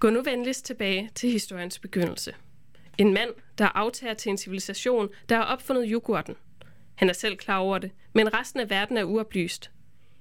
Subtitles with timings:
[0.00, 2.34] Gå nu venligst tilbage til historiens begyndelse.
[2.98, 6.36] En mand, der aftager til en civilisation, der har opfundet yoghurten.
[6.94, 9.70] Han er selv klar over det, men resten af verden er uoplyst.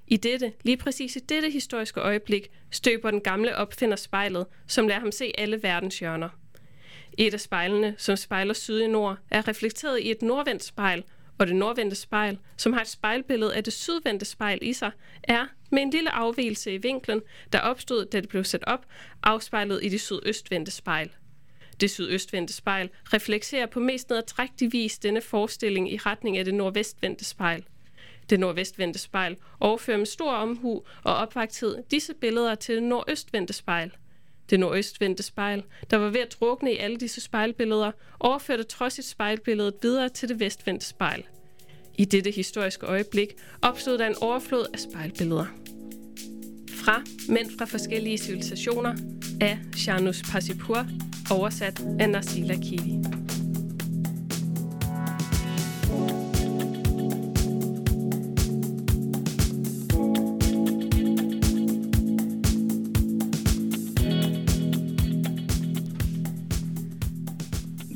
[0.08, 5.00] I dette, lige præcis i dette historiske øjeblik, støber den gamle opfinder spejlet, som lader
[5.00, 6.30] ham se alle verdens hjørner.
[7.18, 11.04] Et af spejlene, som spejler syd i nord, er reflekteret i et nordvendt spejl,
[11.39, 14.91] og det nordvendte spejl, som har et spejlbillede af det sydvendte spejl i sig,
[15.23, 17.21] er, med en lille afvielse i vinklen,
[17.54, 18.86] der opstod, da det blev sat op,
[19.23, 21.11] afspejlet i det sydøstvendte spejl.
[21.79, 27.25] Det sydøstvendte spejl reflekterer på mest nedadrægtig vis denne forestilling i retning af det nordvestvendte
[27.25, 27.64] spejl.
[28.29, 33.92] Det nordvestvendte spejl overfører med stor omhu og opvagthed disse billeder til det nordøstvendte spejl.
[34.50, 39.73] Det nordøstvendte spejl, der var ved at drukne i alle disse spejlbilleder, overførte trods spejlbilledet
[39.81, 41.23] videre til det vestvendte spejl.
[41.97, 45.45] I dette historiske øjeblik opstod der en overflod af spejlbilleder.
[46.73, 48.95] Fra Mænd fra forskellige civilisationer
[49.42, 50.88] af Janus Passipur,
[51.31, 52.98] oversat af Narsila Kili.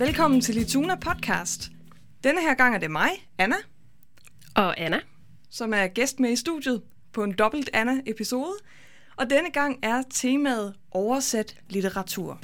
[0.02, 1.72] Velkommen til Lituna Podcast.
[2.24, 3.56] Denne her gang er det mig, Anna,
[4.56, 5.00] Og Anna,
[5.50, 6.82] som er gæst med i studiet
[7.14, 8.54] på en dobbelt Anna-episode.
[9.16, 12.40] Og denne gang er temaet oversat litteratur.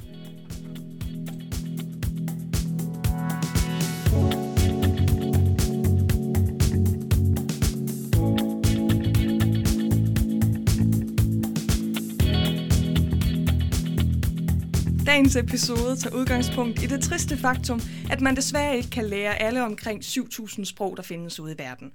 [15.08, 19.64] Dagens episode tager udgangspunkt i det triste faktum, at man desværre ikke kan lære alle
[19.64, 21.92] omkring 7.000 sprog, der findes ude i verden.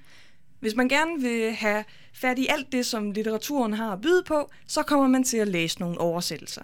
[0.59, 4.51] Hvis man gerne vil have fat i alt det, som litteraturen har at byde på,
[4.67, 6.61] så kommer man til at læse nogle oversættelser.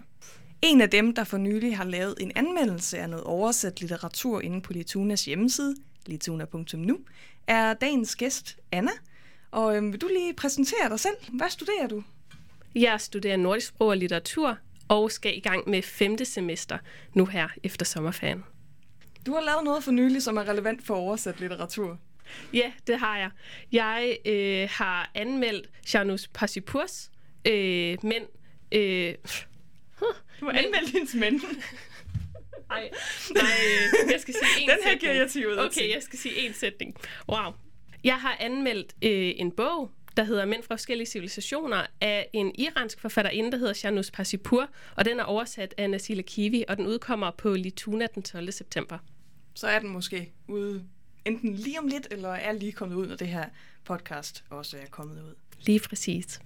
[0.62, 4.62] En af dem, der for nylig har lavet en anmeldelse af noget oversat litteratur inde
[4.62, 7.00] på Litunas hjemmeside, lituna.nu,
[7.48, 8.92] er dagens gæst, Anna.
[9.52, 11.16] Og øhm, vil du lige præsentere dig selv?
[11.34, 12.04] Hvad studerer du?
[12.76, 14.58] jeg studerer nordisk sprog og litteratur
[14.90, 16.78] og skal i gang med femte semester
[17.14, 18.44] nu her efter sommerferien.
[19.26, 22.00] Du har lavet noget for nylig, som er relevant for oversat litteratur.
[22.54, 23.30] Ja, det har jeg.
[23.72, 27.12] Jeg øh, har anmeldt Janus Passipurs
[27.48, 28.26] øh, mænd.
[28.72, 29.14] Øh,
[30.40, 31.42] Du har anmeldt hendes mænd.
[32.72, 32.90] Ej,
[33.34, 35.00] nej, øh, jeg skal sige en Den her sætning.
[35.00, 35.80] giver jeg 10 ud af 10.
[35.80, 36.96] Okay, jeg skal sige en sætning.
[37.30, 37.52] Wow.
[38.04, 43.00] Jeg har anmeldt øh, en bog, der hedder Mænd fra forskellige civilisationer, af en iransk
[43.00, 47.32] forfatterinde, der hedder Janus Passipur, og den er oversat af Nasila Kivi, og den udkommer
[47.32, 48.52] på Lituna den 12.
[48.52, 48.98] september.
[49.54, 50.84] Så er den måske ude
[51.26, 53.46] enten lige om lidt, eller er lige kommet ud, når det her
[53.86, 55.36] podcast også er kommet ud.
[55.60, 56.40] Lige præcis.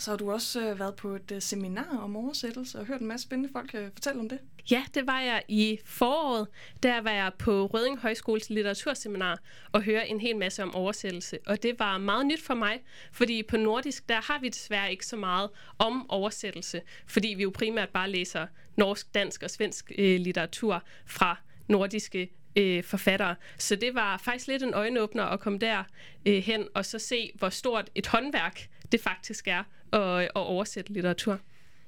[0.00, 3.06] Så har du også øh, været på et øh, seminar om oversættelse og hørt en
[3.06, 4.38] masse spændende folk øh, fortælle om det.
[4.70, 6.46] Ja, det var jeg i foråret.
[6.82, 9.38] Der var jeg på Røding Højskoles litteraturseminar
[9.72, 11.38] og høre en hel masse om oversættelse.
[11.46, 15.06] Og det var meget nyt for mig, fordi på nordisk, der har vi desværre ikke
[15.06, 18.46] så meget om oversættelse, fordi vi jo primært bare læser
[18.76, 21.36] norsk, dansk og svensk øh, litteratur fra
[21.68, 23.34] nordiske øh, forfattere.
[23.58, 25.84] Så det var faktisk lidt en øjenåbner at komme der
[26.26, 29.62] øh, hen og så se, hvor stort et håndværk det faktisk er
[29.92, 31.38] og, og oversætte litteratur.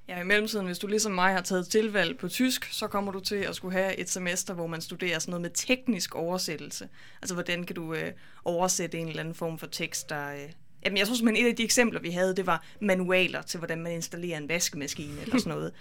[0.08, 3.20] Ja, i mellemtiden, hvis du ligesom mig har taget tilvalg på tysk, så kommer du
[3.20, 6.88] til at skulle have et semester, hvor man studerer sådan noget med teknisk oversættelse.
[7.22, 8.12] Altså, hvordan kan du øh,
[8.44, 10.34] oversætte en eller anden form for tekst, der...
[10.34, 10.50] Øh,
[10.84, 13.82] jamen, jeg tror simpelthen, et af de eksempler, vi havde, det var manualer til, hvordan
[13.82, 15.72] man installerer en vaskemaskine eller sådan noget.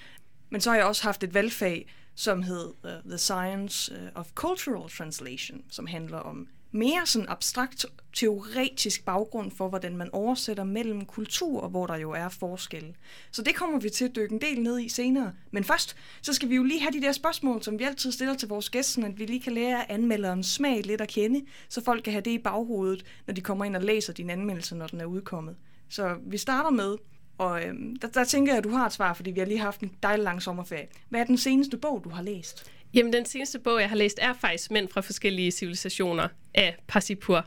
[0.50, 4.28] Men så har jeg også haft et valgfag, som hed uh, The Science øh, of
[4.36, 11.06] Cultural Translation, som handler om mere sådan abstrakt teoretisk baggrund for, hvordan man oversætter mellem
[11.06, 12.94] kulturer, hvor der jo er forskelle.
[13.32, 15.34] Så det kommer vi til at dykke en del ned i senere.
[15.52, 18.36] Men først, så skal vi jo lige have de der spørgsmål, som vi altid stiller
[18.36, 22.04] til vores gæster, at vi lige kan lære anmelderens smag lidt at kende, så folk
[22.04, 25.02] kan have det i baghovedet, når de kommer ind og læser din anmeldelse, når den
[25.02, 25.56] er udkommet.
[25.90, 26.96] Så vi starter med,
[27.38, 29.60] og øhm, der, der tænker jeg, at du har et svar, fordi vi har lige
[29.60, 30.88] haft en dejlig lang sommerferie.
[31.10, 32.72] Hvad er den seneste bog, du har læst?
[32.94, 37.46] Jamen, den seneste bog, jeg har læst, er faktisk Mænd fra forskellige civilisationer af Passipur.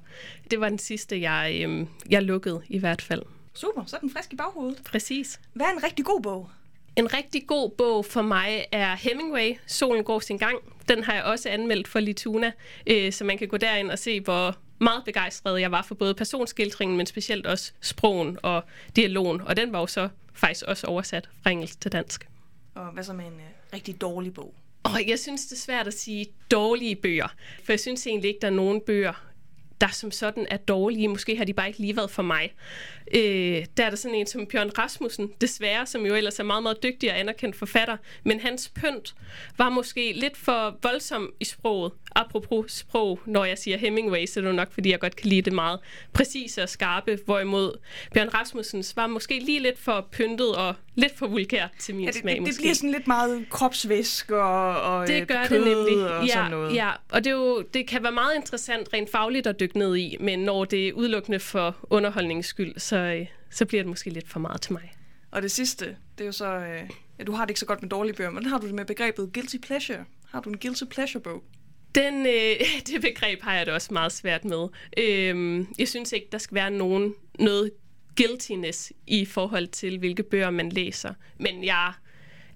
[0.51, 3.23] Det var den sidste, jeg, øhm, jeg lukkede i hvert fald.
[3.55, 4.83] Super, så er den frisk i baghovedet.
[4.85, 5.41] Præcis.
[5.53, 6.51] Hvad er en rigtig god bog?
[6.97, 10.59] En rigtig god bog for mig er Hemingway, Solen går sin gang.
[10.89, 12.53] Den har jeg også anmeldt for Lituna,
[12.87, 16.15] øh, så man kan gå derind og se, hvor meget begejstret jeg var for både
[16.15, 18.65] personskildringen, men specielt også sprogen og
[18.97, 19.41] dialogen.
[19.41, 22.29] Og den var jo så faktisk også oversat fra engelsk til dansk.
[22.75, 24.55] Og hvad så med en øh, rigtig dårlig bog?
[24.85, 27.35] Og jeg synes, det er svært at sige dårlige bøger,
[27.65, 29.25] for jeg synes egentlig ikke, der er nogen bøger,
[29.81, 31.09] der som sådan er dårlige.
[31.09, 32.55] Måske har de bare ikke lige været for mig.
[33.15, 36.63] Øh, der er der sådan en som Bjørn Rasmussen, desværre, som jo ellers er meget,
[36.63, 39.15] meget dygtig og anerkendt forfatter, men hans pynt
[39.59, 41.93] var måske lidt for voldsom i sproget.
[42.15, 45.43] Apropos sprog, når jeg siger Hemingway, så er det nok, fordi jeg godt kan lide
[45.43, 45.81] det meget
[46.13, 47.79] præcise og skarpe, hvorimod
[48.15, 52.11] Bjørn Rasmussens var måske lige lidt for pyntet og lidt for vulgært til min ja,
[52.11, 52.35] det, smag.
[52.35, 52.53] Det, måske.
[52.53, 56.11] det bliver sådan lidt meget kropsvæsk og, og det gør kød det nemlig.
[56.11, 56.75] og ja, sådan noget.
[56.75, 59.97] Ja, og det, er jo, det kan være meget interessant rent fagligt at dykke ned
[59.97, 64.11] i, men når det er udelukkende for underholdningens skyld, så, øh, så bliver det måske
[64.11, 64.93] lidt for meget til mig.
[65.31, 65.85] Og det sidste,
[66.19, 68.31] det er jo så, øh, ja, du har det ikke så godt med dårlige bøger,
[68.31, 70.05] men har du det med begrebet guilty pleasure.
[70.33, 71.43] Har du en guilty pleasure bog?
[71.95, 74.69] Den, øh, det begreb har jeg det også meget svært med.
[74.99, 77.71] Øh, jeg synes ikke, der skal være nogen, noget
[78.17, 81.15] guiltiness i forhold til, hvilke bøger man læser.
[81.39, 81.93] Men jeg,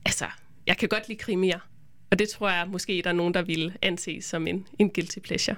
[0.05, 0.27] altså,
[0.67, 1.59] jeg kan godt lide krimier.
[2.11, 5.19] Og det tror jeg måske, der er nogen, der vil anse som en, en guilty
[5.19, 5.57] pleasure.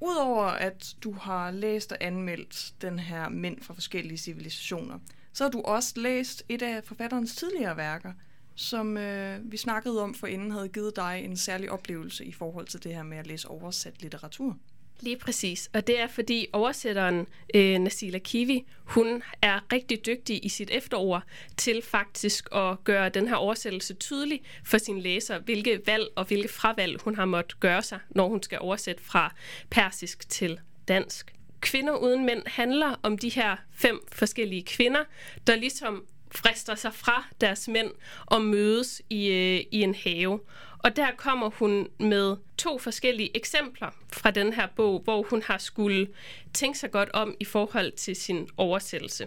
[0.00, 4.98] Udover at du har læst og anmeldt den her Mænd fra forskellige civilisationer,
[5.32, 8.12] så har du også læst et af forfatterens tidligere værker,
[8.60, 12.66] som øh, vi snakkede om for inden havde givet dig en særlig oplevelse i forhold
[12.66, 14.56] til det her med at læse oversat litteratur.
[15.00, 20.48] Lige præcis, og det er fordi oversætteren øh, Nasila Kiwi, hun er rigtig dygtig i
[20.48, 21.22] sit efterord
[21.56, 26.48] til faktisk at gøre den her oversættelse tydelig for sine læsere, hvilke valg og hvilke
[26.48, 29.34] fravalg hun har måttet gøre sig, når hun skal oversætte fra
[29.70, 31.34] persisk til dansk.
[31.60, 35.04] Kvinder uden mænd handler om de her fem forskellige kvinder,
[35.46, 36.04] der ligesom
[36.34, 37.90] frister sig fra deres mænd
[38.26, 40.40] og mødes i, øh, i en have.
[40.78, 45.58] Og der kommer hun med to forskellige eksempler fra den her bog, hvor hun har
[45.58, 46.08] skulle
[46.54, 49.26] tænke sig godt om i forhold til sin oversættelse.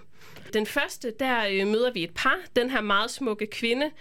[0.53, 3.91] Den første, der øh, møder vi et par, den her meget smukke kvinde,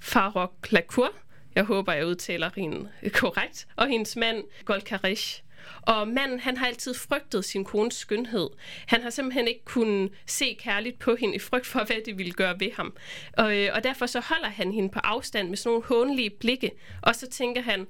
[0.00, 1.12] Farok Lacour,
[1.54, 5.42] jeg håber, jeg udtaler hende øh, korrekt, og hendes mand, Golkarish.
[5.82, 8.48] Og manden, han har altid frygtet sin kones skønhed.
[8.86, 12.32] Han har simpelthen ikke kunnet se kærligt på hende i frygt for, hvad det ville
[12.32, 12.96] gøre ved ham.
[13.32, 16.70] Og, øh, og derfor så holder han hende på afstand med sådan nogle hånlige blikke.
[17.02, 17.86] Og så tænker han,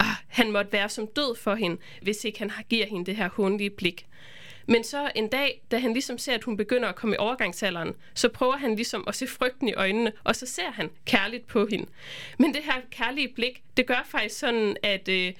[0.00, 3.28] at han måtte være som død for hende, hvis ikke han giver hende det her
[3.28, 4.06] hånlige blik.
[4.66, 7.94] Men så en dag, da han ligesom ser, at hun begynder at komme i overgangsalderen,
[8.14, 11.66] så prøver han ligesom at se frygten i øjnene, og så ser han kærligt på
[11.70, 11.86] hende.
[12.38, 15.32] Men det her kærlige blik, det gør faktisk sådan, at øh,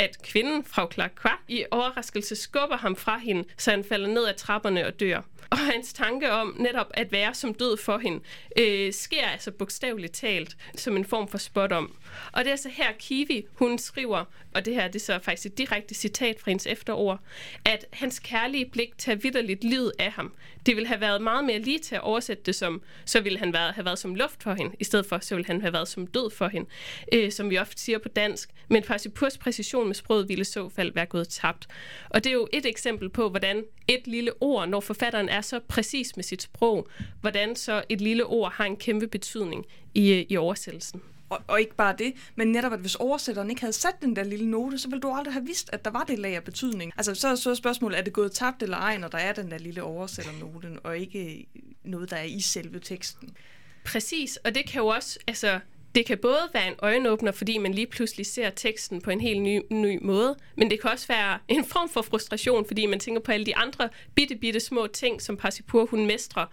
[0.00, 4.34] at kvinden, fra Clark i overraskelse skubber ham fra hende, så han falder ned ad
[4.34, 5.22] trapperne og dør.
[5.50, 8.20] Og hans tanke om netop at være som død for hende,
[8.58, 11.96] øh, sker altså bogstaveligt talt som en form for spot om.
[12.32, 14.24] Og det er altså her Kiwi, hun skriver,
[14.54, 17.20] og det her det er så faktisk et direkte citat fra hendes efterord,
[17.64, 20.32] at hans kærlige blik tager vidderligt livet af ham.
[20.66, 23.52] Det ville have været meget mere lige til at oversætte det som, så ville han
[23.52, 25.88] været, have været som luft for hende, i stedet for, så ville han have været
[25.88, 26.68] som død for hende,
[27.12, 28.50] øh, som vi ofte siger på dansk.
[28.68, 31.66] Men Parsipurs præcision med sproget ville i så fald være gået tabt.
[32.10, 35.60] Og det er jo et eksempel på, hvordan et lille ord, når forfatteren er så
[35.68, 36.88] præcis med sit sprog,
[37.20, 41.02] hvordan så et lille ord har en kæmpe betydning i, i oversættelsen.
[41.30, 44.24] Og, og ikke bare det, men netop, at hvis oversætteren ikke havde sat den der
[44.24, 46.92] lille note, så ville du aldrig have vidst, at der var det lag af betydning.
[46.96, 49.50] Altså, så, så er spørgsmålet, er det gået tabt eller ej, når der er den
[49.50, 51.46] der lille oversætternoten, og ikke
[51.84, 53.36] noget, der er i selve teksten.
[53.84, 55.60] Præcis, og det kan jo også, altså,
[55.94, 59.42] det kan både være en øjenåbner, fordi man lige pludselig ser teksten på en helt
[59.42, 63.20] ny, ny måde, men det kan også være en form for frustration, fordi man tænker
[63.20, 66.46] på alle de andre bitte, bitte små ting, som Parsipur hun mestrer,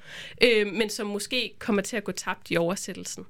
[0.43, 3.25] øh, men som måske kommer til at gå tabt i oversættelsen.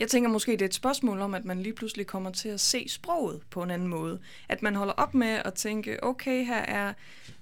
[0.00, 2.60] Jeg tænker måske, det er et spørgsmål om, at man lige pludselig kommer til at
[2.60, 4.20] se sproget på en anden måde.
[4.48, 6.92] At man holder op med at tænke, okay, her er,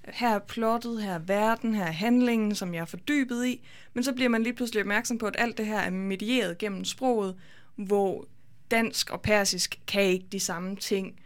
[0.05, 3.61] her er plottet, her er verden, her er handlingen, som jeg er fordybet i.
[3.95, 6.85] Men så bliver man lige pludselig opmærksom på, at alt det her er medieret gennem
[6.85, 7.35] sproget,
[7.77, 8.27] hvor
[8.71, 11.21] dansk og persisk kan ikke de samme ting.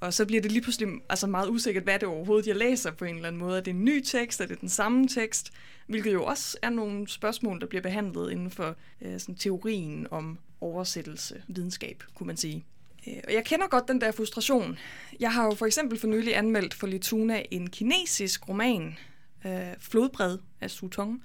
[0.00, 3.04] Og så bliver det lige pludselig altså meget usikkert, hvad det overhovedet, jeg læser på
[3.04, 3.56] en eller anden måde.
[3.56, 4.40] Er det en ny tekst?
[4.40, 5.52] Er det den samme tekst?
[5.86, 10.38] Hvilket jo også er nogle spørgsmål, der bliver behandlet inden for øh, sådan teorien om
[10.60, 12.64] oversættelse, videnskab, kunne man sige.
[13.08, 14.78] Øh, og jeg kender godt den der frustration.
[15.20, 18.98] Jeg har jo for eksempel for nylig anmeldt for Lituna en kinesisk roman,
[19.46, 21.22] øh, Flodbred af Su Tong,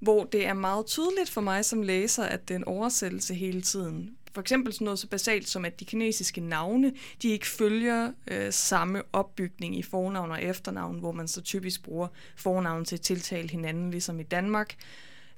[0.00, 3.62] hvor det er meget tydeligt for mig som læser, at det er en oversættelse hele
[3.62, 4.16] tiden.
[4.34, 6.92] For eksempel sådan noget så basalt som, at de kinesiske navne,
[7.22, 12.08] de ikke følger øh, samme opbygning i fornavn og efternavn, hvor man så typisk bruger
[12.36, 14.76] fornavn til at tiltale hinanden, ligesom i Danmark.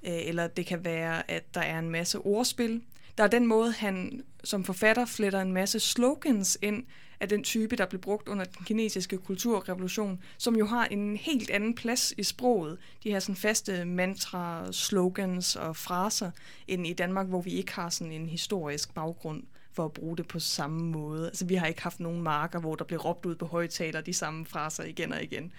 [0.06, 2.82] Øh, eller det kan være, at der er en masse ordspil.
[3.18, 6.84] Der er den måde, han som forfatter fletter en masse slogans ind,
[7.22, 11.50] af den type, der blev brugt under den kinesiske kulturrevolution, som jo har en helt
[11.50, 12.78] anden plads i sproget.
[13.04, 16.30] De her sådan faste mantra, slogans og fraser,
[16.68, 20.28] end i Danmark, hvor vi ikke har sådan en historisk baggrund for at bruge det
[20.28, 21.26] på samme måde.
[21.26, 24.12] Altså, vi har ikke haft nogen marker, hvor der blev råbt ud på højtaler de
[24.12, 25.52] samme fraser igen og igen.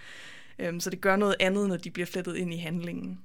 [0.59, 3.19] Øhm, så det gør noget andet, når de bliver flettet ind i handlingen.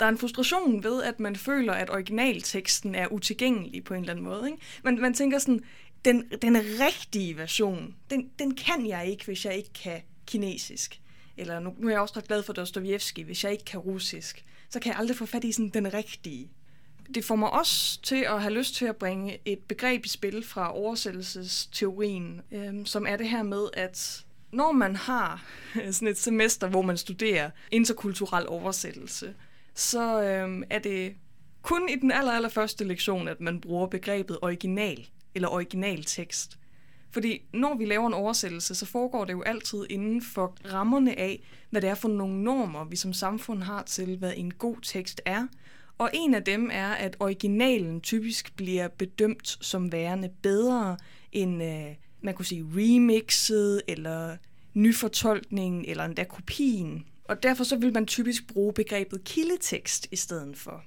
[0.00, 4.12] Der er en frustration ved, at man føler, at originalteksten er utilgængelig på en eller
[4.12, 4.46] anden måde.
[4.46, 4.62] Ikke?
[4.84, 5.60] Man, man tænker sådan,
[6.04, 11.00] den, den rigtige version, den, den kan jeg ikke, hvis jeg ikke kan kinesisk.
[11.36, 14.44] Eller nu, nu er jeg også ret glad for Dostojevski, hvis jeg ikke kan russisk,
[14.70, 16.50] så kan jeg aldrig få fat i sådan den rigtige.
[17.14, 20.44] Det får mig også til at have lyst til at bringe et begreb i spil
[20.44, 25.44] fra oversættelsesteorien, øhm, som er det her med, at når man har
[25.90, 29.34] sådan et semester, hvor man studerer interkulturel oversættelse,
[29.74, 31.14] så øhm, er det
[31.62, 36.58] kun i den aller, aller første lektion, at man bruger begrebet original eller originaltekst.
[37.10, 41.42] Fordi når vi laver en oversættelse, så foregår det jo altid inden for rammerne af,
[41.70, 45.20] hvad det er for nogle normer, vi som samfund har til, hvad en god tekst
[45.24, 45.46] er.
[45.98, 50.96] Og en af dem er, at originalen typisk bliver bedømt som værende bedre
[51.32, 54.36] end, øh, man kunne sige, remixet, eller
[54.74, 57.04] nyfortolkningen, eller endda kopien.
[57.24, 60.84] Og derfor så vil man typisk bruge begrebet kildetekst i stedet for.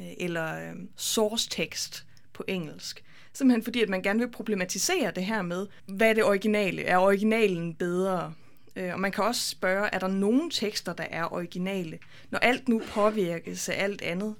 [0.00, 3.04] Øh, eller øh, source tekst på engelsk.
[3.38, 6.82] Simpelthen fordi, at man gerne vil problematisere det her med, hvad er det originale?
[6.82, 8.34] Er originalen bedre?
[8.76, 11.98] Øh, og man kan også spørge, er der nogen tekster, der er originale,
[12.30, 14.34] når alt nu påvirkes af alt andet?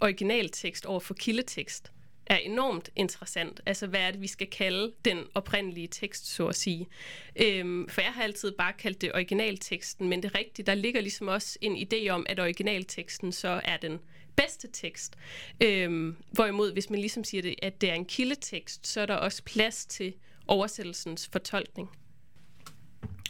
[0.00, 1.92] Originaltekst over for kildetekst
[2.26, 3.60] er enormt interessant.
[3.66, 6.88] Altså, hvad er det, vi skal kalde den oprindelige tekst, så at sige.
[7.36, 11.00] Øhm, for jeg har altid bare kaldt det originalteksten, men det er rigtigt, der ligger
[11.00, 13.98] ligesom også en idé om, at originalteksten så er den
[14.42, 15.16] bedste tekst.
[15.62, 19.14] Øhm, hvorimod, hvis man ligesom siger, det, at det er en kildetekst, så er der
[19.14, 20.14] også plads til
[20.46, 21.88] oversættelsens fortolkning.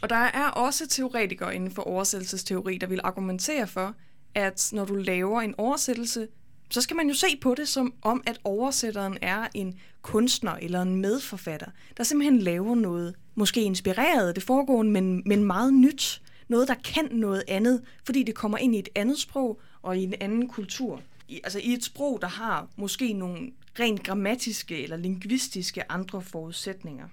[0.01, 3.95] Og der er også teoretikere inden for oversættelsesteori, der vil argumentere for,
[4.35, 6.27] at når du laver en oversættelse,
[6.71, 10.81] så skal man jo se på det som om, at oversætteren er en kunstner eller
[10.81, 16.21] en medforfatter, der simpelthen laver noget, måske inspireret af det foregående, men, men meget nyt.
[16.47, 20.03] Noget, der kan noget andet, fordi det kommer ind i et andet sprog og i
[20.03, 21.01] en anden kultur.
[21.27, 27.07] I, altså i et sprog, der har måske nogle rent grammatiske eller lingvistiske andre forudsætninger.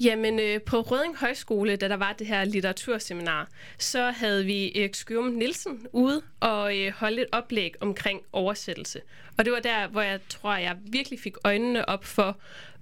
[0.00, 3.48] Jamen, øh, på Røding Højskole, da der var det her litteraturseminar,
[3.78, 9.00] så havde vi Erik Skjum Nielsen ude og øh, holde et oplæg omkring oversættelse.
[9.38, 12.38] Og det var der, hvor jeg tror, jeg virkelig fik øjnene op for,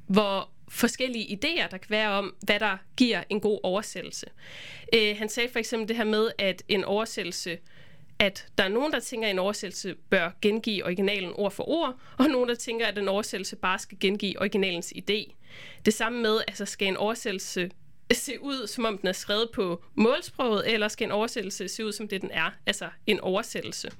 [0.06, 4.26] hvor forskellige idéer, der kan være om, hvad der giver en god oversættelse.
[4.94, 7.58] Øh, han sagde for eksempel det her med, at en oversættelse
[8.18, 11.94] at der er nogen, der tænker, at en oversættelse bør gengive originalen ord for ord,
[12.18, 15.34] og nogen, der tænker, at en oversættelse bare skal gengive originalens idé.
[15.84, 17.70] Det samme med, altså skal en oversættelse
[18.16, 21.92] se ud, som om den er skrevet på målsproget, eller skal en oversættelse se ud,
[21.92, 23.90] som det den er, altså en oversættelse?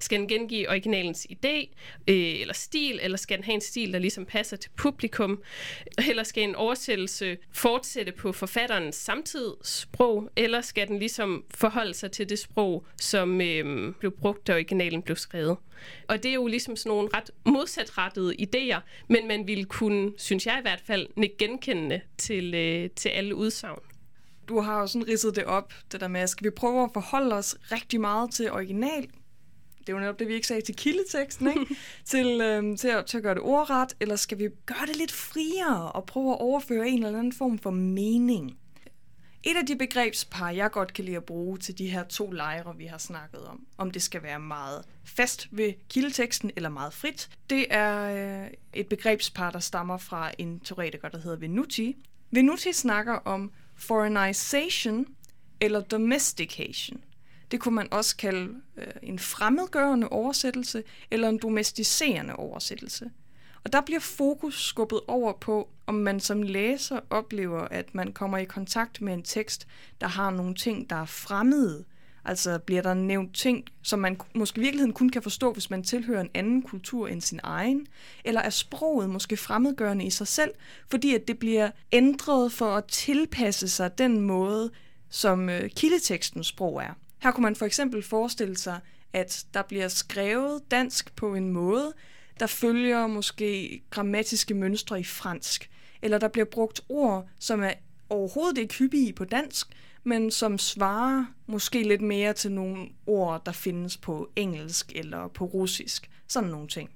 [0.00, 1.74] Skal den gengive originalens idé
[2.08, 5.42] øh, eller stil, eller skal den have en stil, der ligesom passer til publikum?
[6.08, 12.28] Eller skal en oversættelse fortsætte på forfatterens samtidssprog, eller skal den ligesom forholde sig til
[12.28, 15.56] det sprog, som øh, blev brugt, da originalen blev skrevet?
[16.08, 20.46] Og det er jo ligesom sådan nogle ret modsatrettede idéer, men man ville kunne, synes
[20.46, 23.82] jeg i hvert fald, ikke genkendende til, øh, til alle udsagn.
[24.48, 27.34] Du har jo sådan ridset det op, det der med, skal vi prøve at forholde
[27.34, 29.06] os rigtig meget til original?
[29.80, 31.76] Det er jo netop det, vi ikke sagde til kildeteksten, ikke?
[32.04, 35.12] til, øhm, til, at, til at gøre det ordret, eller skal vi gøre det lidt
[35.12, 38.58] friere og prøve at overføre en eller anden form for mening?
[39.44, 42.76] Et af de begrebspar, jeg godt kan lide at bruge til de her to lejre,
[42.76, 47.30] vi har snakket om, om det skal være meget fast ved kildeteksten eller meget frit,
[47.50, 51.96] det er øh, et begrebspar, der stammer fra en teoretiker, der hedder Venuti.
[52.30, 55.06] Venuti snakker om foreignization
[55.60, 57.00] eller domestication.
[57.50, 63.10] Det kunne man også kalde øh, en fremmedgørende oversættelse eller en domesticerende oversættelse.
[63.64, 68.38] Og der bliver fokus skubbet over på, om man som læser oplever, at man kommer
[68.38, 69.66] i kontakt med en tekst,
[70.00, 71.84] der har nogle ting, der er fremmede.
[72.24, 75.82] Altså bliver der nævnt ting, som man måske i virkeligheden kun kan forstå, hvis man
[75.82, 77.86] tilhører en anden kultur end sin egen?
[78.24, 80.50] Eller er sproget måske fremmedgørende i sig selv,
[80.90, 84.70] fordi at det bliver ændret for at tilpasse sig den måde,
[85.08, 86.92] som øh, kildetekstens sprog er?
[87.22, 88.80] Her kunne man for eksempel forestille sig,
[89.12, 91.92] at der bliver skrevet dansk på en måde,
[92.40, 95.70] der følger måske grammatiske mønstre i fransk,
[96.02, 97.72] eller der bliver brugt ord, som er
[98.08, 99.66] overhovedet ikke hyppige på dansk,
[100.04, 105.44] men som svarer måske lidt mere til nogle ord, der findes på engelsk eller på
[105.44, 106.10] russisk.
[106.28, 106.90] Sådan nogle ting.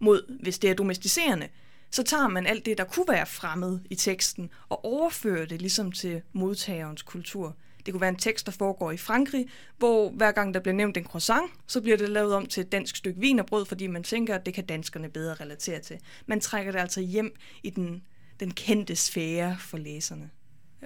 [0.00, 1.48] Mod, hvis det er domesticerende,
[1.90, 5.92] så tager man alt det, der kunne være fremmed i teksten, og overfører det ligesom
[5.92, 7.56] til modtagerens kultur.
[7.86, 9.46] Det kunne være en tekst, der foregår i Frankrig,
[9.78, 12.72] hvor hver gang der bliver nævnt en croissant, så bliver det lavet om til et
[12.72, 15.98] dansk stykke vinerbrød, fordi man tænker, at det kan danskerne bedre relatere til.
[16.26, 18.02] Man trækker det altså hjem i den,
[18.40, 20.30] den kendte sfære for læserne.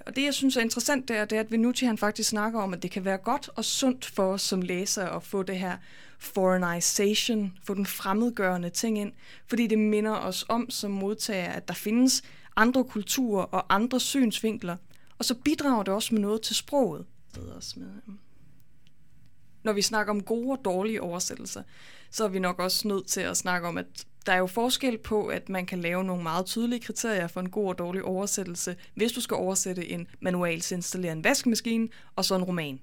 [0.07, 2.61] Og det, jeg synes er interessant, det er, det er at Venuti han faktisk snakker
[2.61, 5.59] om, at det kan være godt og sundt for os som læsere at få det
[5.59, 5.77] her
[6.19, 9.13] foreignization, få den fremmedgørende ting ind,
[9.47, 12.23] fordi det minder os om som modtager, at der findes
[12.57, 14.77] andre kulturer og andre synsvinkler,
[15.21, 17.07] og så bidrager det også med noget til sproget.
[17.39, 18.19] Øhm.
[19.63, 21.63] Når vi snakker om gode og dårlige oversættelser,
[22.11, 23.87] så er vi nok også nødt til at snakke om, at
[24.27, 27.51] der er jo forskel på, at man kan lave nogle meget tydelige kriterier for en
[27.51, 32.25] god og dårlig oversættelse, hvis du skal oversætte en manual til installere en vaskemaskine og
[32.25, 32.81] så en roman.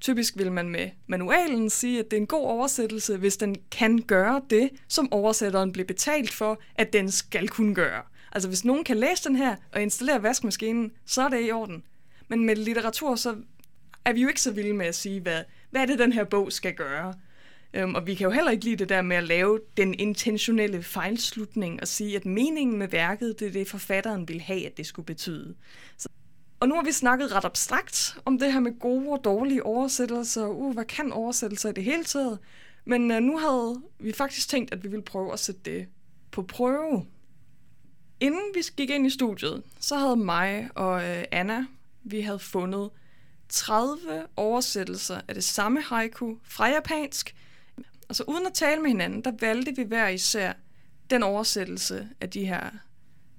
[0.00, 3.98] Typisk vil man med manualen sige, at det er en god oversættelse, hvis den kan
[3.98, 8.02] gøre det, som oversætteren bliver betalt for, at den skal kunne gøre.
[8.34, 11.82] Altså hvis nogen kan læse den her og installere vaskemaskinen, så er det i orden.
[12.28, 13.36] Men med litteratur, så
[14.04, 16.24] er vi jo ikke så vilde med at sige, hvad, hvad er det, den her
[16.24, 17.14] bog skal gøre.
[17.74, 20.82] Øhm, og vi kan jo heller ikke lide det der med at lave den intentionelle
[20.82, 24.86] fejlslutning og sige, at meningen med værket, det er det, forfatteren vil have, at det
[24.86, 25.54] skulle betyde.
[25.96, 26.08] Så,
[26.60, 30.46] og nu har vi snakket ret abstrakt om det her med gode og dårlige oversættelser.
[30.46, 32.38] Uh, hvad kan oversættelser i det hele taget?
[32.84, 35.86] Men uh, nu havde vi faktisk tænkt, at vi ville prøve at sætte det
[36.30, 37.06] på prøve.
[38.20, 41.66] Inden vi gik ind i studiet, så havde mig og uh, Anna,
[42.02, 42.90] vi havde fundet
[43.48, 47.34] 30 oversættelser af det samme haiku fra japansk,
[48.08, 50.52] Altså uden at tale med hinanden, der valgte vi hver især
[51.10, 52.70] den oversættelse af de her,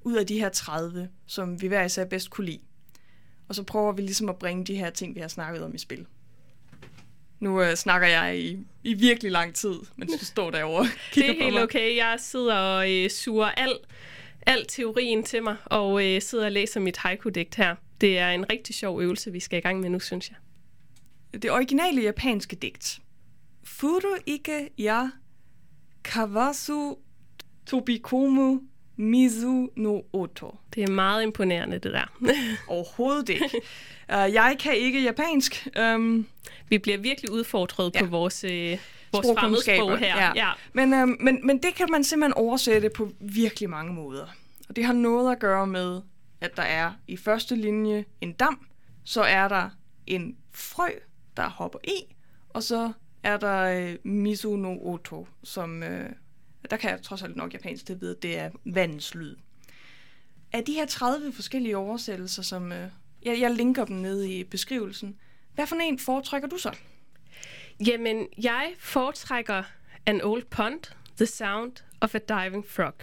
[0.01, 2.59] ud af de her 30, som vi hver især bedst kunne lide.
[3.47, 5.77] Og så prøver vi ligesom at bringe de her ting, vi har snakket om i
[5.77, 6.05] spil.
[7.39, 11.43] Nu øh, snakker jeg i, i virkelig lang tid, mens du står derovre Det er
[11.43, 11.97] helt okay.
[11.97, 13.77] Jeg sidder og øh, suger al,
[14.45, 17.75] al teorien til mig, og øh, sidder og læser mit haiku-digt her.
[18.01, 20.37] Det er en rigtig sjov øvelse, vi skal i gang med nu, synes jeg.
[21.41, 22.99] Det originale japanske digt
[23.63, 25.07] Furu ikke ya
[26.03, 26.95] kawasu
[27.65, 28.59] tobikomu
[28.95, 30.55] mizu no oto.
[30.75, 32.17] Det er meget imponerende, det der.
[32.67, 33.61] Overhovedet ikke.
[34.09, 35.67] Uh, jeg kan ikke japansk.
[35.79, 36.27] Um,
[36.69, 37.99] Vi bliver virkelig udfordret ja.
[37.99, 38.79] på vores, uh,
[39.15, 40.17] vores fremmedsprog her.
[40.17, 40.31] Ja.
[40.35, 40.51] Ja.
[40.73, 44.27] Men, uh, men, men det kan man simpelthen oversætte på virkelig mange måder.
[44.69, 46.01] Og det har noget at gøre med,
[46.41, 48.67] at der er i første linje en dam,
[49.03, 49.69] så er der
[50.07, 50.89] en frø,
[51.37, 52.15] der hopper i,
[52.49, 52.91] og så
[53.23, 56.09] er der øh, Mizuno Oto, som, øh,
[56.69, 59.35] der kan jeg trods alt nok japansk til vide, det er vandens lyd.
[60.51, 62.89] Af de her 30 forskellige oversættelser, som øh,
[63.23, 65.15] jeg, jeg linker dem nede i beskrivelsen,
[65.55, 66.75] hvad for en foretrækker du så?
[67.79, 69.63] Jamen, jeg foretrækker
[70.05, 70.79] An Old Pond,
[71.17, 72.93] The Sound of a Diving Frog.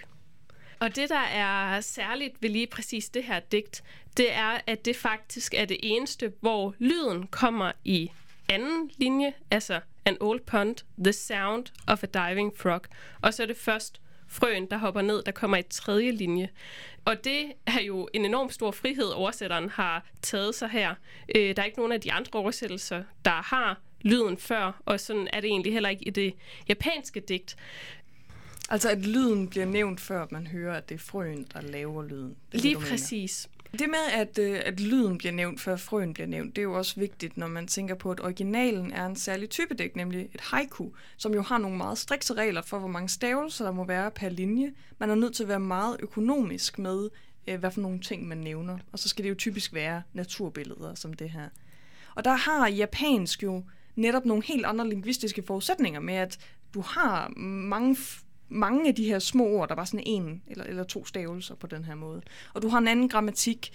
[0.80, 3.82] Og det, der er særligt ved lige præcis det her digt,
[4.16, 8.10] det er, at det faktisk er det eneste, hvor lyden kommer i
[8.48, 12.82] anden linje, altså An Old Pond, The Sound of a Diving Frog.
[13.22, 16.48] Og så er det først frøen, der hopper ned, der kommer i tredje linje.
[17.04, 20.94] Og det er jo en enorm stor frihed, oversætteren har taget sig her.
[21.36, 25.28] Øh, der er ikke nogen af de andre oversættelser, der har lyden før, og sådan
[25.32, 26.34] er det egentlig heller ikke i det
[26.68, 27.56] japanske digt.
[28.70, 32.36] Altså at lyden bliver nævnt før man hører, at det er frøen, der laver lyden.
[32.52, 33.48] Det Lige det, præcis.
[33.72, 36.78] Det med, at, øh, at lyden bliver nævnt, før frøen bliver nævnt, det er jo
[36.78, 40.40] også vigtigt, når man tænker på, at originalen er en særlig type digt, nemlig et
[40.40, 44.10] haiku, som jo har nogle meget strikse regler for, hvor mange stavelser der må være
[44.10, 44.72] per linje.
[44.98, 47.08] Man er nødt til at være meget økonomisk med,
[47.48, 48.78] øh, hvad for nogle ting man nævner.
[48.92, 51.48] Og så skal det jo typisk være naturbilleder som det her.
[52.14, 53.64] Og der har japansk jo
[53.96, 56.38] netop nogle helt andre lingvistiske forudsætninger med, at
[56.74, 57.96] du har mange
[58.48, 61.66] mange af de her små ord, der var sådan en eller, eller to stavelser på
[61.66, 62.22] den her måde.
[62.54, 63.72] Og du har en anden grammatik.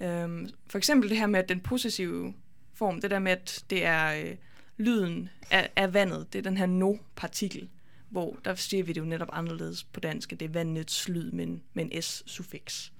[0.00, 2.34] Øhm, for eksempel det her med, at den possessive
[2.74, 4.36] form, det der med, at det er øh,
[4.76, 7.68] lyden af, af vandet, det er den her no-partikel,
[8.08, 11.30] hvor der siger vi det jo netop anderledes på dansk, at det er vandets lyd
[11.30, 12.90] men, men s-suffix.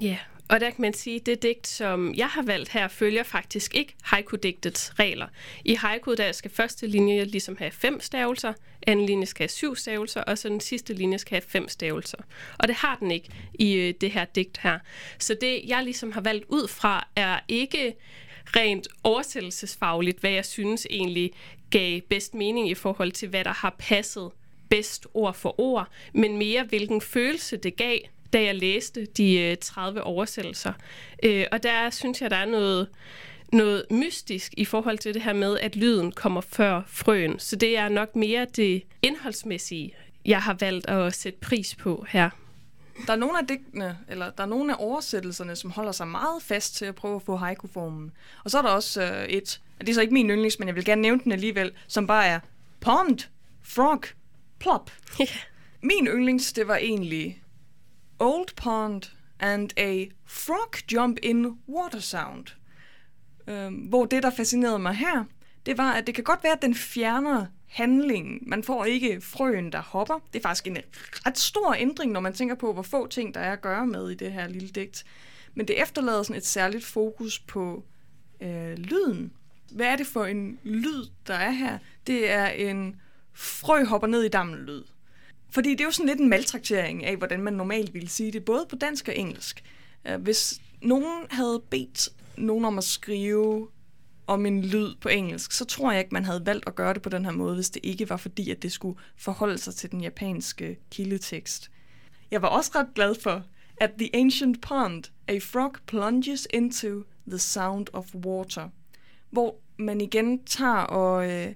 [0.00, 3.22] Ja, og der kan man sige, at det digt, som jeg har valgt her, følger
[3.22, 5.26] faktisk ikke haiku-digtets regler.
[5.64, 8.52] I haiku, der skal første linje ligesom have fem stavelser,
[8.86, 12.18] anden linje skal have syv stavelser, og så den sidste linje skal have fem stavelser.
[12.58, 14.78] Og det har den ikke i øh, det her digt her.
[15.18, 17.94] Så det, jeg ligesom har valgt ud fra, er ikke
[18.46, 21.32] rent oversættelsesfagligt, hvad jeg synes egentlig
[21.70, 24.30] gav bedst mening i forhold til, hvad der har passet
[24.68, 27.98] bedst ord for ord, men mere hvilken følelse det gav,
[28.34, 30.72] da jeg læste de 30 øh, oversættelser.
[31.22, 32.88] Øh, og der synes jeg, der er noget,
[33.52, 37.38] noget mystisk i forhold til det her med, at lyden kommer før frøen.
[37.38, 39.94] Så det er nok mere det indholdsmæssige,
[40.24, 42.30] jeg har valgt at sætte pris på her.
[43.06, 46.42] Der er nogle af digtene, eller der er nogle af oversættelserne, som holder sig meget
[46.42, 48.12] fast til at prøve at få haiku-formen.
[48.44, 50.68] Og så er der også øh, et, og det er så ikke min yndlings, men
[50.68, 52.40] jeg vil gerne nævne den alligevel, som bare er
[52.80, 53.18] pond,
[53.62, 54.02] frog,
[54.58, 54.90] plop.
[55.20, 55.28] Yeah.
[55.82, 57.43] Min yndlings, det var egentlig
[58.18, 59.02] Old Pond,
[59.40, 62.46] and a frog jump in water sound.
[63.46, 65.24] Øhm, hvor det, der fascinerede mig her,
[65.66, 68.38] det var, at det kan godt være, at den fjerner handlingen.
[68.42, 70.14] Man får ikke frøen, der hopper.
[70.32, 70.76] Det er faktisk en
[71.26, 74.10] ret stor ændring, når man tænker på, hvor få ting, der er at gøre med
[74.10, 75.04] i det her lille digt.
[75.54, 77.84] Men det efterlader sådan et særligt fokus på
[78.40, 79.32] øh, lyden.
[79.72, 81.78] Hvad er det for en lyd, der er her?
[82.06, 83.00] Det er en
[83.32, 84.82] frø hopper ned i dammen lyd.
[85.54, 88.44] Fordi det er jo sådan lidt en maltraktering af, hvordan man normalt ville sige det,
[88.44, 89.62] både på dansk og engelsk.
[90.06, 93.68] Øh, hvis nogen havde bedt nogen om at skrive
[94.26, 97.02] om en lyd på engelsk, så tror jeg ikke, man havde valgt at gøre det
[97.02, 99.90] på den her måde, hvis det ikke var fordi, at det skulle forholde sig til
[99.90, 101.70] den japanske kildetekst.
[102.30, 103.42] Jeg var også ret glad for,
[103.76, 108.68] at The Ancient Pond, a frog plunges into the sound of water,
[109.30, 111.54] hvor man igen tager og øh,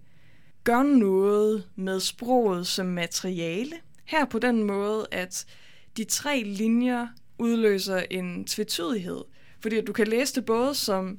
[0.65, 3.77] gør noget med sproget som materiale.
[4.09, 5.47] Her på den måde, at
[5.97, 7.07] de tre linjer
[7.39, 9.25] udløser en tvetydighed,
[9.61, 11.19] fordi du kan læse det både som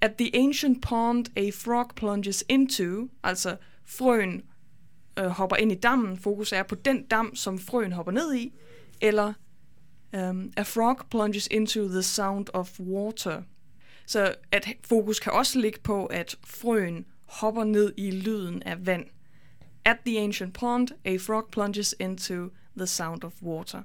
[0.00, 4.42] at the ancient pond a frog plunges into, altså frøen
[5.18, 8.52] øh, hopper ind i dammen, fokus er på den dam, som frøen hopper ned i,
[9.00, 9.32] eller
[10.16, 13.42] um, a frog plunges into the sound of water.
[14.06, 19.06] Så at fokus kan også ligge på, at frøen hopper ned i lyden af vand.
[19.84, 23.82] At the ancient pond, a frog plunges into the sound of water.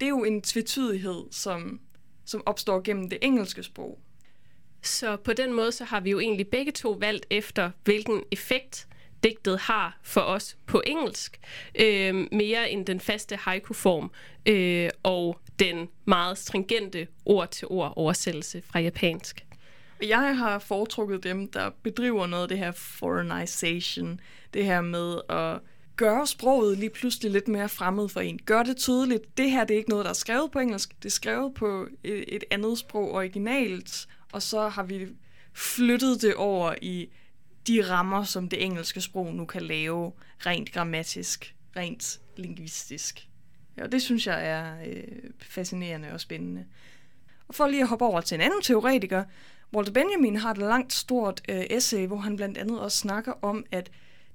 [0.00, 1.80] Det er jo en tvetydighed, som,
[2.24, 3.98] som opstår gennem det engelske sprog.
[4.82, 8.88] Så på den måde, så har vi jo egentlig begge to valgt efter, hvilken effekt
[9.22, 11.40] digtet har for os på engelsk,
[11.80, 14.10] øh, mere end den faste haiku-form
[14.46, 19.44] øh, og den meget stringente ord-til-ord oversættelse fra japansk.
[20.02, 24.20] Jeg har foretrukket dem, der bedriver noget af det her foreignization,
[24.54, 25.60] det her med at
[25.96, 28.38] gøre sproget lige pludselig lidt mere fremmed for en.
[28.38, 31.04] Gør det tydeligt, det her det er ikke noget, der er skrevet på engelsk, det
[31.04, 35.08] er skrevet på et, et andet sprog originalt, og så har vi
[35.52, 37.08] flyttet det over i
[37.66, 40.12] de rammer, som det engelske sprog nu kan lave
[40.46, 43.28] rent grammatisk, rent linguistisk.
[43.76, 46.64] Ja, og det synes jeg er øh, fascinerende og spændende.
[47.48, 49.24] Og for lige at hoppe over til en anden teoretiker,
[49.76, 53.64] Walter Benjamin har et langt stort øh, essay, hvor han blandt andet også snakker om,
[53.72, 53.90] at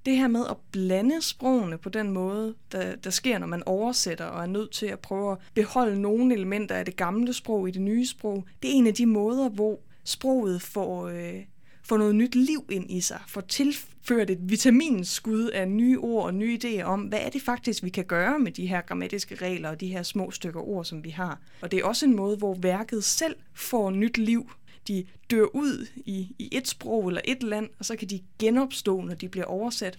[0.06, 4.26] det her med at blande sprogene på den måde, der, der sker, når man oversætter
[4.26, 7.72] og er nødt til at prøve at beholde nogle elementer af det gamle sprog i
[7.72, 11.36] det nye sprog, det er en af de måder, hvor sproget får, øh,
[11.84, 16.34] får noget nyt liv ind i sig, får tilført et vitaminskud af nye ord og
[16.34, 19.70] nye idéer om, hvad er det faktisk, vi kan gøre med de her grammatiske regler
[19.70, 21.40] og de her små stykker ord, som vi har.
[21.62, 24.52] Og det er også en måde, hvor værket selv får nyt liv.
[24.90, 29.02] De dør ud i, i et sprog eller et land, og så kan de genopstå,
[29.02, 29.98] når de bliver oversat.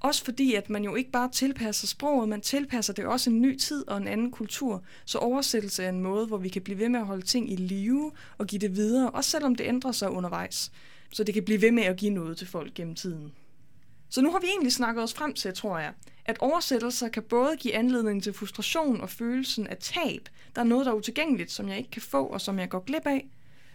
[0.00, 3.56] Også fordi, at man jo ikke bare tilpasser sproget, man tilpasser det også en ny
[3.56, 4.84] tid og en anden kultur.
[5.04, 7.56] Så oversættelse er en måde, hvor vi kan blive ved med at holde ting i
[7.56, 10.72] live og give det videre, også selvom det ændrer sig undervejs.
[11.12, 13.32] Så det kan blive ved med at give noget til folk gennem tiden.
[14.08, 15.92] Så nu har vi egentlig snakket os frem til, tror jeg,
[16.24, 20.28] at oversættelser kan både give anledning til frustration og følelsen af tab.
[20.54, 22.80] Der er noget, der er utilgængeligt, som jeg ikke kan få og som jeg går
[22.80, 23.28] glip af.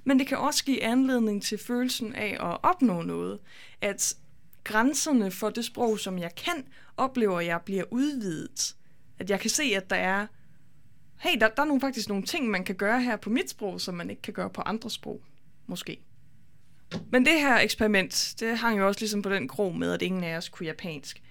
[0.06, 3.40] Men det kan også give anledning til følelsen af at opnå noget.
[3.82, 4.16] At
[4.64, 6.66] grænserne for det sprog, som jeg kan,
[6.98, 8.76] oplever jeg bliver udvidet.
[9.20, 10.28] At jeg kan se, at der er,
[11.20, 13.82] hey, der, der er nogle, faktisk nogle ting, man kan gøre her på mit sprog,
[13.82, 15.22] som man ikke kan gøre på andre sprog,
[15.68, 16.00] måske.
[17.12, 20.24] Men det her eksperiment, det hang jo også ligesom på den krog med, at ingen
[20.24, 21.22] af os kunne japansk.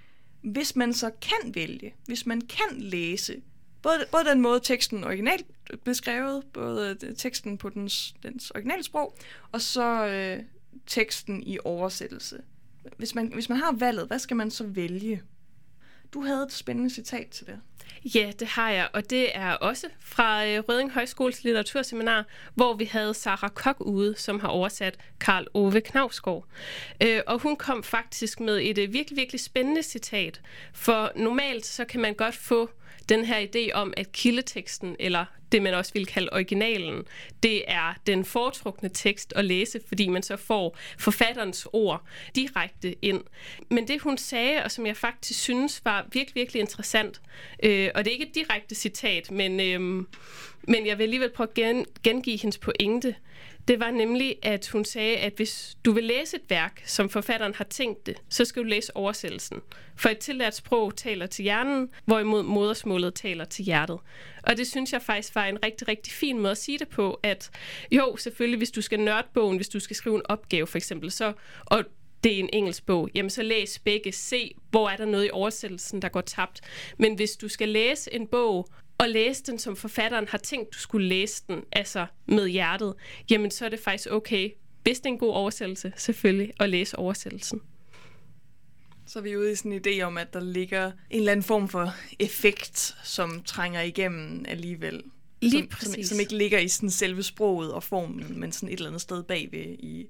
[0.43, 3.43] Hvis man så kan vælge, hvis man kan læse,
[3.85, 5.47] både, både den måde teksten originalt
[5.85, 9.17] beskrevet, både øh, teksten på dens, dens originale sprog,
[9.53, 10.45] og så øh,
[10.87, 12.43] teksten i oversættelse,
[12.97, 15.23] hvis man, hvis man har valget, hvad skal man så vælge?
[16.13, 17.61] Du havde et spændende citat til det.
[18.15, 22.75] Ja, det har jeg, og det er også fra øh, Rødding Røding Højskoles litteraturseminar, hvor
[22.75, 26.45] vi havde Sara Kok ude, som har oversat Karl Ove Knavsgaard.
[27.03, 30.41] Øh, og hun kom faktisk med et øh, virkelig, virkelig spændende citat,
[30.73, 32.71] for normalt så kan man godt få
[33.09, 37.03] den her idé om, at kildeteksten, eller det man også vil kalde originalen,
[37.43, 42.03] det er den foretrukne tekst at læse, fordi man så får forfatterens ord
[42.35, 43.23] direkte ind.
[43.71, 47.21] Men det hun sagde, og som jeg faktisk synes var virkelig, virkelig interessant,
[47.63, 50.05] øh, Øh, og det er ikke et direkte citat, men, øh,
[50.63, 53.15] men jeg vil alligevel prøve at gen, gengive hendes pointe,
[53.69, 57.55] det var nemlig, at hun sagde, at hvis du vil læse et værk, som forfatteren
[57.55, 59.61] har tænkt det, så skal du læse oversættelsen.
[59.97, 63.99] For et tillært sprog taler til hjernen, hvorimod modersmålet taler til hjertet.
[64.43, 67.21] Og det synes jeg faktisk var en rigtig, rigtig fin måde at sige det på,
[67.23, 67.51] at
[67.93, 71.11] jo, selvfølgelig, hvis du skal nørde bogen, hvis du skal skrive en opgave for eksempel,
[71.11, 71.33] så,
[71.65, 71.85] og
[72.25, 75.31] det er en engelsk bog, jamen så læs begge, se, hvor er der noget i
[75.33, 76.61] oversættelsen, der går tabt.
[76.99, 80.79] Men hvis du skal læse en bog og læse den, som forfatteren har tænkt, du
[80.79, 82.95] skulle læse den, altså med hjertet,
[83.31, 84.51] jamen så er det faktisk okay,
[84.83, 87.61] hvis det er en god oversættelse, selvfølgelig, at læse oversættelsen.
[89.07, 91.45] Så er vi ude i sådan en idé om, at der ligger en eller anden
[91.45, 95.03] form for effekt, som trænger igennem alligevel.
[95.41, 96.09] Lige som, præcis.
[96.09, 99.01] Som, som ikke ligger i sådan selve sproget og formen, men sådan et eller andet
[99.01, 100.07] sted bagved i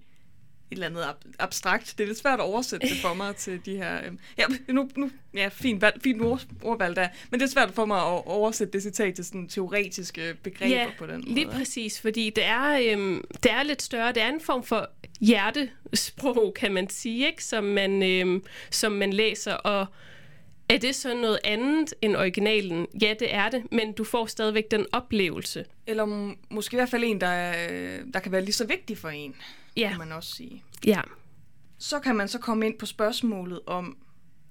[0.75, 1.95] eller andet ab- abstrakt.
[1.99, 4.07] Det er lidt svært at oversætte det for mig til de her...
[4.07, 7.09] Øhm, ja, nu, nu, ja, fint, valg, fint ord, ordvalg der.
[7.31, 10.87] Men det er svært for mig at oversætte det citat til sådan teoretiske begreber ja,
[10.99, 11.35] på den måde.
[11.35, 14.13] lige præcis, fordi det er, øhm, det er lidt større.
[14.13, 17.45] Det er en form for hjertesprog, kan man sige, ikke?
[17.45, 19.87] Som, man, øhm, som man læser, og
[20.69, 22.87] er det så noget andet end originalen?
[23.03, 25.65] Ja, det er det, men du får stadigvæk den oplevelse.
[25.87, 29.09] Eller måske i hvert fald en, der, er, der kan være lige så vigtig for
[29.09, 29.35] en,
[29.77, 30.63] Ja, kan man også sige.
[30.85, 31.01] ja.
[31.79, 33.97] Så kan man så komme ind på spørgsmålet om,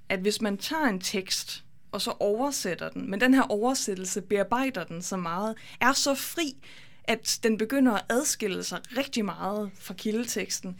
[0.09, 4.83] at hvis man tager en tekst, og så oversætter den, men den her oversættelse bearbejder
[4.83, 6.55] den så meget, er så fri,
[7.03, 10.79] at den begynder at adskille sig rigtig meget fra kildeteksten.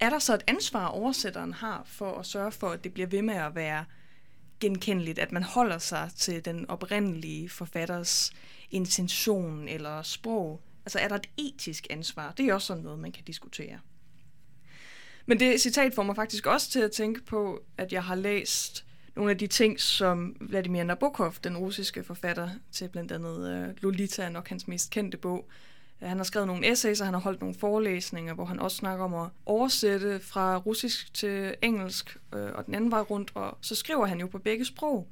[0.00, 3.22] Er der så et ansvar, oversætteren har for at sørge for, at det bliver ved
[3.22, 3.84] med at være
[4.60, 8.32] genkendeligt, at man holder sig til den oprindelige forfatters
[8.70, 10.60] intention eller sprog?
[10.86, 12.32] Altså er der et etisk ansvar?
[12.36, 13.78] Det er også sådan noget, man kan diskutere.
[15.26, 18.86] Men det citat får mig faktisk også til at tænke på, at jeg har læst
[19.16, 24.28] nogle af de ting, som Vladimir Nabokov, den russiske forfatter til blandt andet øh, Lolita,
[24.28, 25.48] nok hans mest kendte bog.
[26.02, 29.04] Han har skrevet nogle essays, og han har holdt nogle forelæsninger, hvor han også snakker
[29.04, 33.74] om at oversætte fra russisk til engelsk, øh, og den anden vej rundt, og så
[33.74, 35.08] skriver han jo på begge sprog.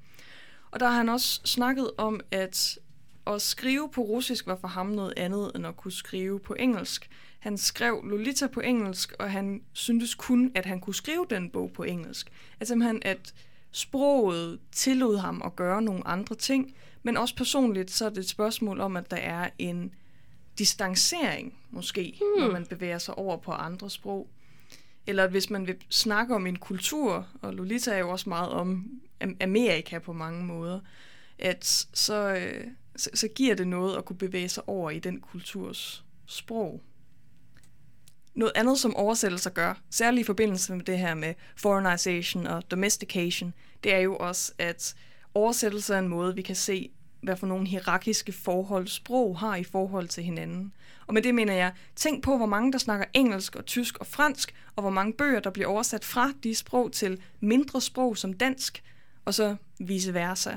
[0.71, 2.79] Og der har han også snakket om, at
[3.27, 7.11] at skrive på russisk var for ham noget andet, end at kunne skrive på engelsk.
[7.39, 11.73] Han skrev Lolita på engelsk, og han syntes kun, at han kunne skrive den bog
[11.73, 12.33] på engelsk.
[12.61, 13.35] Altså simpelthen, at
[13.71, 18.29] sproget tillod ham at gøre nogle andre ting, men også personligt, så er det et
[18.29, 19.95] spørgsmål om, at der er en
[20.59, 22.45] distancering, måske, hmm.
[22.45, 24.29] når man bevæger sig over på andre sprog.
[25.07, 28.91] Eller hvis man vil snakke om en kultur, og Lolita er jo også meget om
[29.41, 30.81] Amerika på mange måder,
[31.39, 35.21] at så, øh, så, så giver det noget at kunne bevæge sig over i den
[35.21, 36.83] kulturs sprog.
[38.35, 43.55] Noget andet, som oversættelser gør, særligt i forbindelse med det her med foreignization og domestication,
[43.85, 44.95] det er jo også, at
[45.35, 46.91] oversættelse er en måde, vi kan se,
[47.23, 50.73] hvad for nogle hierarkiske forhold sprog har i forhold til hinanden.
[51.07, 54.07] Og med det mener jeg, tænk på, hvor mange der snakker engelsk og tysk og
[54.07, 58.33] fransk, og hvor mange bøger, der bliver oversat fra de sprog til mindre sprog som
[58.33, 58.83] dansk,
[59.25, 60.57] og så vice versa.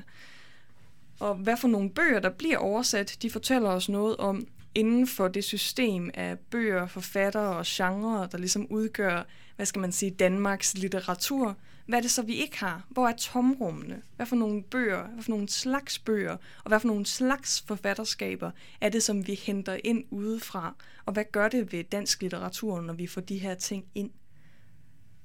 [1.19, 5.27] Og hvad for nogle bøger, der bliver oversat, de fortæller os noget om inden for
[5.27, 9.23] det system af bøger, forfattere og genrer, der ligesom udgør,
[9.56, 11.58] hvad skal man sige, Danmarks litteratur.
[11.86, 12.86] Hvad er det så, vi ikke har?
[12.89, 14.01] Hvor er tomrummene?
[14.15, 18.51] Hvad for nogle bøger, hvad for nogle slags bøger, og hvad for nogle slags forfatterskaber
[18.82, 20.75] er det, som vi henter ind udefra?
[21.06, 24.12] Og hvad gør det ved dansk litteratur, når vi får de her ting ind?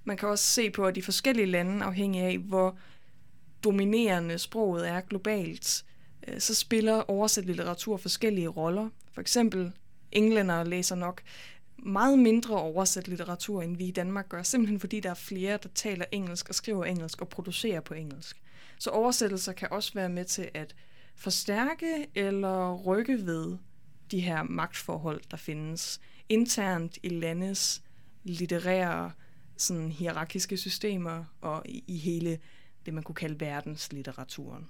[0.05, 2.79] Man kan også se på, at de forskellige lande, afhængig af hvor
[3.65, 5.85] dominerende sproget er globalt,
[6.29, 8.89] øh, så spiller oversat litteratur forskellige roller.
[9.13, 9.73] For eksempel
[10.13, 11.23] englænder læser nok
[11.79, 15.69] meget mindre oversat litteratur, end vi i Danmark gør, simpelthen fordi der er flere, der
[15.75, 18.43] taler engelsk og skriver engelsk og producerer på engelsk.
[18.79, 20.75] Så oversættelser kan også være med til at
[21.15, 23.57] forstærke eller rykke ved
[24.11, 27.83] de her magtforhold, der findes internt i landes
[28.25, 29.13] litterære
[29.57, 32.39] sådan, hierarkiske systemer og i, i hele
[32.87, 34.69] det, man kunne kalde verdenslitteraturen.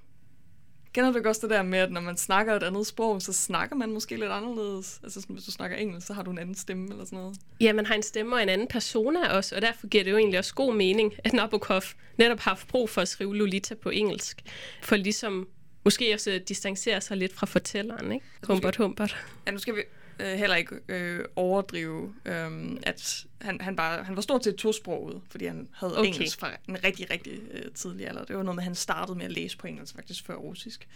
[0.93, 3.77] Kender du også det der med, at når man snakker et andet sprog, så snakker
[3.77, 5.01] man måske lidt anderledes?
[5.03, 7.37] Altså sådan, hvis du snakker engelsk, så har du en anden stemme eller sådan noget?
[7.61, 10.17] Ja, man har en stemme og en anden persona også, og derfor giver det jo
[10.17, 11.83] egentlig også god mening, at Nabokov
[12.19, 14.43] netop har haft brug for at skrive Lolita på engelsk,
[14.83, 15.49] for ligesom
[15.85, 18.27] måske også distancere sig lidt fra fortælleren, ikke?
[18.47, 19.17] Humbert, humbert.
[19.47, 19.83] Ja, nu skal vi
[20.21, 25.21] øh, heller ikke øh, overdrive, øh, at han, han, bare, han var stort set tosproget,
[25.31, 26.09] fordi han havde okay.
[26.09, 28.25] engelsk fra en rigtig, rigtig øh, tidlig alder.
[28.25, 30.89] Det var noget med, at han startede med at læse på engelsk, faktisk før russisk.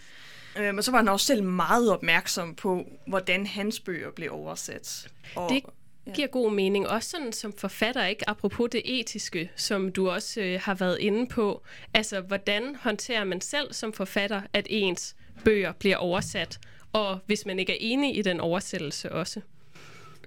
[0.59, 5.07] Øh, men så var han også selv meget opmærksom på, hvordan hans bøger blev oversat.
[5.35, 5.63] Og, det
[6.15, 6.87] giver god mening.
[6.87, 8.29] Også sådan som forfatter, ikke?
[8.29, 11.63] Apropos det etiske, som du også øh, har været inde på.
[11.93, 16.59] Altså, hvordan håndterer man selv som forfatter, at ens bøger bliver oversat?
[16.97, 19.41] Og hvis man ikke er enig i den oversættelse også.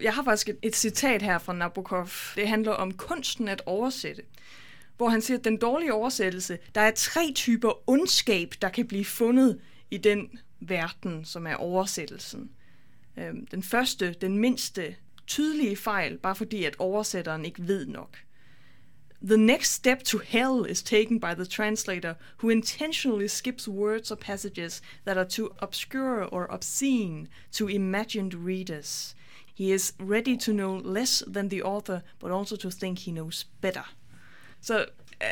[0.00, 2.09] Jeg har faktisk et, et citat her fra Nabokov.
[2.37, 4.22] Det handler om kunsten at oversætte.
[4.96, 9.04] Hvor han siger, at den dårlige oversættelse, der er tre typer ondskab, der kan blive
[9.04, 12.50] fundet i den verden, som er oversættelsen.
[13.16, 18.16] Øhm, den første, den mindste tydelige fejl, bare fordi at oversætteren ikke ved nok.
[19.22, 24.16] The next step to hell is taken by the translator, who intentionally skips words or
[24.16, 29.14] passages that are too obscure or obscene to imagined readers.
[29.54, 33.44] He is ready to know less than the author, but also to think he knows
[33.61, 33.85] better.
[34.61, 34.87] Så øh,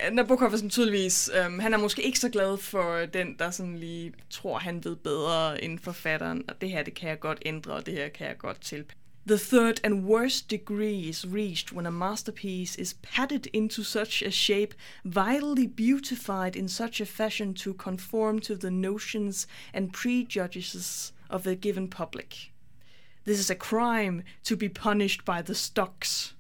[0.09, 3.51] uh, Nabokov er sådan tydeligvis, um, han er måske ikke så glad for den, der
[3.51, 7.43] sådan lige tror, han ved bedre end forfatteren, og det her, det kan jeg godt
[7.47, 9.08] ændre, og det her kan jeg godt tilpasse.
[9.29, 14.31] The third and worst degree is reached when a masterpiece is padded into such a
[14.31, 14.73] shape,
[15.05, 21.57] vitally beautified in such a fashion to conform to the notions and prejudices of the
[21.57, 22.53] given public.
[23.25, 26.33] This is a crime to be punished by the stocks.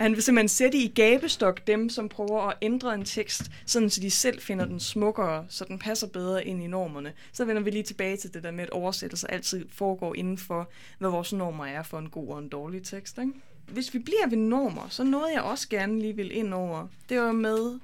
[0.00, 4.00] Han vil simpelthen sætte i gabestok dem, som prøver at ændre en tekst, sådan så
[4.00, 7.12] de selv finder den smukkere, så den passer bedre ind i normerne.
[7.32, 10.68] Så vender vi lige tilbage til det der med, at oversættelser altid foregår inden for,
[10.98, 13.18] hvad vores normer er for en god og en dårlig tekst.
[13.18, 13.32] Ikke?
[13.68, 17.20] Hvis vi bliver ved normer, så noget jeg også gerne lige vil ind over, det
[17.20, 17.78] var med,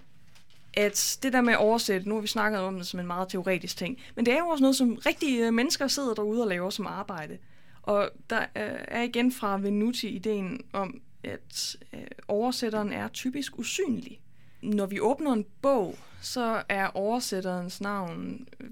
[0.74, 3.28] at det der med at oversætte, nu har vi snakket om det som en meget
[3.28, 6.48] teoretisk ting, men det er jo også noget, som rigtige øh, mennesker sidder derude og
[6.48, 7.38] laver som arbejde.
[7.82, 14.20] Og der øh, er igen fra Venuti ideen om, at øh, oversætteren er typisk usynlig.
[14.62, 18.70] Når vi åbner en bog, så er oversætterens navn øh,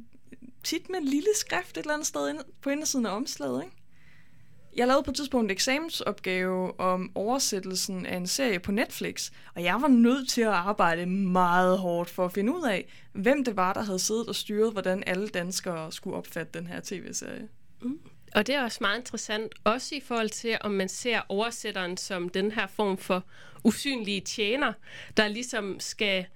[0.64, 3.64] tit med en lille skrift et eller andet sted på indersiden af omslaget.
[3.64, 3.76] Ikke?
[4.76, 9.62] Jeg lavede på et tidspunkt en eksamensopgave om oversættelsen af en serie på Netflix, og
[9.62, 13.56] jeg var nødt til at arbejde meget hårdt for at finde ud af, hvem det
[13.56, 17.48] var, der havde siddet og styret, hvordan alle danskere skulle opfatte den her tv-serie.
[17.82, 18.00] Mm.
[18.34, 22.28] Og det er også meget interessant, også i forhold til, om man ser oversætteren som
[22.28, 23.24] den her form for
[23.64, 24.72] usynlige tjener,
[25.16, 26.26] der ligesom skal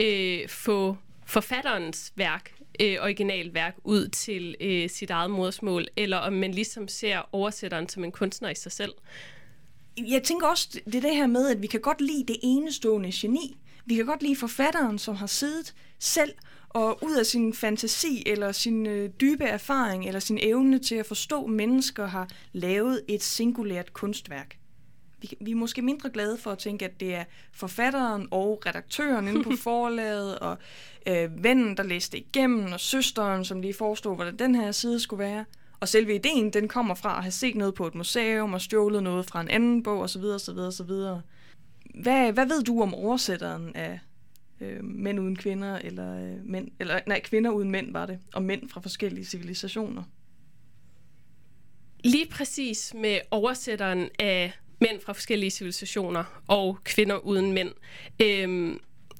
[0.00, 6.52] øh, få forfatterens værk, øh, originalværk, ud til øh, sit eget modersmål, eller om man
[6.54, 8.92] ligesom ser oversætteren som en kunstner i sig selv.
[9.96, 13.10] Jeg tænker også, det er det her med, at vi kan godt lide det enestående
[13.14, 13.56] geni.
[13.86, 16.34] Vi kan godt lide forfatteren, som har siddet selv
[16.68, 21.06] og ud af sin fantasi eller sin øh, dybe erfaring eller sin evne til at
[21.06, 24.58] forstå mennesker har lavet et singulært kunstværk.
[25.20, 29.28] Vi, vi er måske mindre glade for at tænke, at det er forfatteren og redaktøren
[29.28, 30.56] inde på forlaget, og
[31.06, 35.24] øh, vennen, der læste igennem, og søsteren, som lige forestod, hvordan den her side skulle
[35.24, 35.44] være.
[35.80, 39.02] Og selve ideen, den kommer fra at have set noget på et museum og stjålet
[39.02, 40.22] noget fra en anden bog osv.
[40.22, 40.90] osv., osv.
[41.94, 44.00] Hvad, hvad ved du om oversætteren af
[44.60, 48.42] øh, mænd uden kvinder, eller, øh, mænd, eller nej, kvinder uden mænd var det, og
[48.42, 50.02] mænd fra forskellige civilisationer.
[52.04, 57.72] Lige præcis med oversætteren af mænd fra forskellige civilisationer og kvinder uden mænd,
[58.22, 58.76] øh,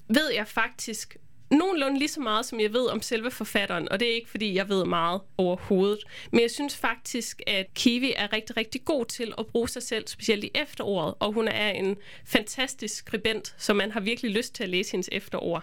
[0.08, 1.16] ved jeg faktisk
[1.50, 4.54] nogenlunde lige så meget, som jeg ved om selve forfatteren, og det er ikke, fordi
[4.54, 5.98] jeg ved meget overhovedet.
[6.32, 10.08] Men jeg synes faktisk, at Kiwi er rigtig, rigtig god til at bruge sig selv,
[10.08, 14.62] specielt i efteråret, og hun er en fantastisk skribent, så man har virkelig lyst til
[14.62, 15.62] at læse hendes efterår.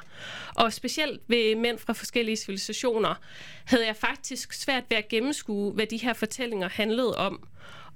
[0.56, 3.16] Og specielt ved mænd fra forskellige civilisationer,
[3.66, 7.48] havde jeg faktisk svært ved at gennemskue, hvad de her fortællinger handlede om.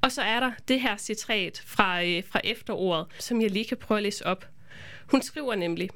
[0.02, 3.78] Og så er der det her citat fra, øh, fra efteråret, som jeg lige kan
[3.78, 4.46] prøve at læse op.
[5.12, 5.90] Hun skriver nemlig,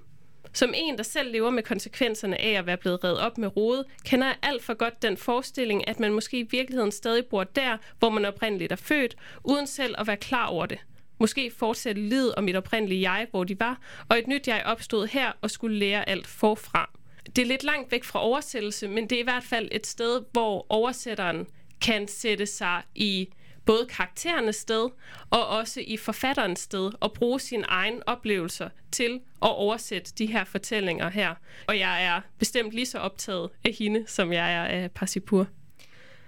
[0.54, 3.86] som en, der selv lever med konsekvenserne af at være blevet reddet op med rode,
[4.06, 7.78] kender jeg alt for godt den forestilling, at man måske i virkeligheden stadig bor der,
[8.00, 10.78] hvor man oprindeligt er født, uden selv at være klar over det.
[11.20, 15.08] Måske fortsætte livet og mit oprindelige jeg, hvor de var, og et nyt jeg opstod
[15.08, 16.90] her og skulle lære alt forfra.
[17.36, 20.22] Det er lidt langt væk fra oversættelse, men det er i hvert fald et sted,
[20.32, 21.48] hvor oversætteren
[21.82, 23.30] kan sætte sig i
[23.66, 24.90] både karakterernes sted
[25.30, 30.44] og også i forfatterens sted og bruge sine egne oplevelser til at oversætte de her
[30.44, 31.36] fortællinger her.
[31.68, 35.48] Og jeg er bestemt lige så optaget af hende, som jeg er af Parsipur.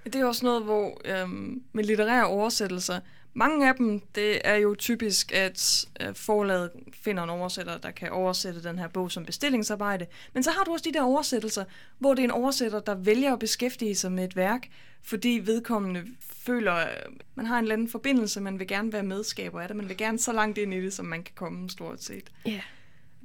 [0.04, 3.00] Det er også noget, hvor øhm, med litterære oversættelser,
[3.38, 8.10] mange af dem, det er jo typisk, at øh, forlaget finder en oversætter, der kan
[8.10, 10.06] oversætte den her bog som bestillingsarbejde.
[10.34, 11.66] Men så har du også de der oversættelser,
[12.00, 14.68] hvor det er en oversætter, der vælger at beskæftige sig med et værk,
[15.04, 19.62] fordi vedkommende føler, at man har en eller anden forbindelse, man vil gerne være medskaber
[19.62, 22.04] af det, man vil gerne så langt ind i det, som man kan komme stort
[22.04, 22.32] set.
[22.48, 22.62] Yeah.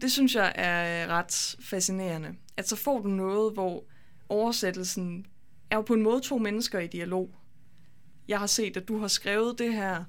[0.01, 2.35] Det synes jeg er ret fascinerende.
[2.57, 3.85] At så får du noget, hvor
[4.29, 5.27] oversættelsen
[5.71, 7.31] er jo på en måde to mennesker i dialog
[8.31, 10.05] jeg har set, at du har skrevet det her,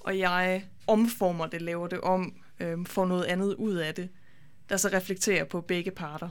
[0.00, 4.08] og jeg omformer det, laver det om, øh, får noget andet ud af det,
[4.68, 6.28] der så reflekterer på begge parter.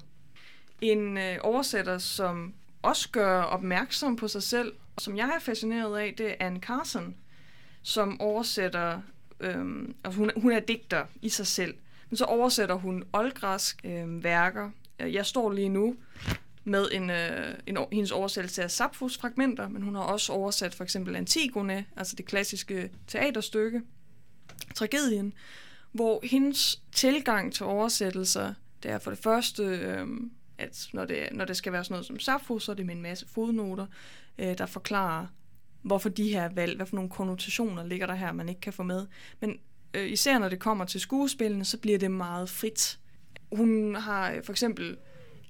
[0.81, 5.97] En øh, oversætter, som også gør opmærksom på sig selv, og som jeg er fascineret
[5.97, 7.15] af, det er Anne Carson,
[7.81, 9.01] som oversætter,
[9.39, 9.65] øh,
[10.03, 11.73] altså hun, hun er digter i sig selv,
[12.09, 14.71] men så oversætter hun oldgræsk øh, værker.
[14.99, 15.95] Jeg står lige nu
[16.65, 20.83] med en, øh, en, hendes oversættelse af Sapphos fragmenter, men hun har også oversat for
[20.83, 23.81] eksempel Antigone, altså det klassiske teaterstykke,
[24.75, 25.33] tragedien,
[25.91, 28.53] hvor hendes tilgang til oversættelser,
[28.83, 30.07] det er for det første, øh,
[30.57, 32.95] at når det, når det skal være sådan noget som Sappho, så er det med
[32.95, 33.85] en masse fodnoter,
[34.37, 35.27] øh, der forklarer,
[35.81, 38.83] hvorfor de her valg, hvad for nogle konnotationer ligger der her, man ikke kan få
[38.83, 39.07] med.
[39.39, 39.59] Men
[39.93, 42.99] øh, især når det kommer til skuespillene, så bliver det meget frit.
[43.51, 44.97] Hun har øh, for eksempel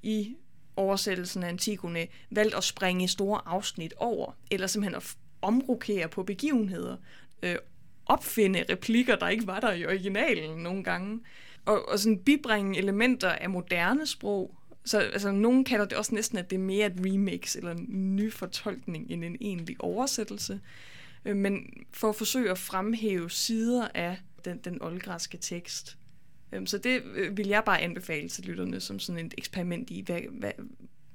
[0.03, 0.35] i
[0.77, 6.97] oversættelsen af Antigone valgt at springe store afsnit over, eller simpelthen at omrokere på begivenheder,
[7.43, 7.55] øh,
[8.05, 11.19] opfinde replikker, der ikke var der i originalen nogle gange,
[11.65, 14.55] og, og sådan bibringe elementer af moderne sprog.
[14.85, 18.15] Så altså, nogen kalder det også næsten, at det er mere et remix eller en
[18.15, 20.59] ny fortolkning end en egentlig oversættelse.
[21.25, 25.97] Øh, men for at forsøge at fremhæve sider af den, den oldgræske tekst.
[26.51, 30.01] Øhm, så det øh, vil jeg bare anbefale til lytterne som sådan et eksperiment i,
[30.01, 30.51] hvad, hvad,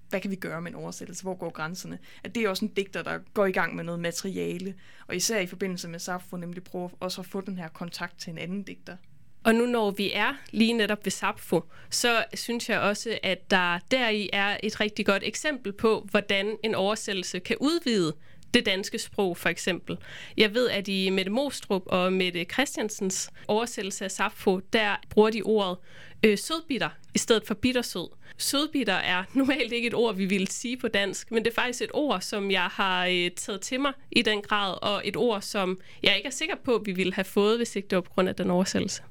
[0.09, 1.23] hvad kan vi gøre med en oversættelse?
[1.23, 1.99] Hvor går grænserne?
[2.25, 4.75] At det er også en digter, der går i gang med noget materiale,
[5.07, 8.31] og især i forbindelse med Sappho, nemlig prøver også at få den her kontakt til
[8.31, 8.97] en anden digter.
[9.45, 11.61] Og nu når vi er lige netop ved Sappho,
[11.91, 16.75] så synes jeg også, at der deri er et rigtig godt eksempel på, hvordan en
[16.75, 18.15] oversættelse kan udvide
[18.55, 19.99] det danske sprog, for eksempel.
[20.37, 25.43] Jeg ved, at i Mette Mostrup og Mette Christiansens oversættelse af Sappho, der bruger de
[25.43, 25.77] ordet
[26.25, 28.09] øh, sødbitter i stedet for bittersød.
[28.39, 31.83] Sødbitter er normalt ikke et ord, vi ville sige på dansk, men det er faktisk
[31.83, 35.43] et ord, som jeg har øh, taget til mig i den grad, og et ord,
[35.43, 38.11] som jeg ikke er sikker på, vi ville have fået, hvis ikke det var på
[38.11, 39.03] grund af den oversættelse.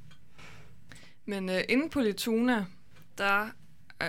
[1.25, 2.65] Men øh, inde på Lituna,
[3.17, 3.41] der,
[4.01, 4.07] øh,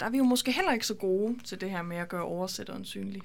[0.00, 2.22] der er vi jo måske heller ikke så gode til det her med at gøre
[2.22, 3.22] oversætteren synlig.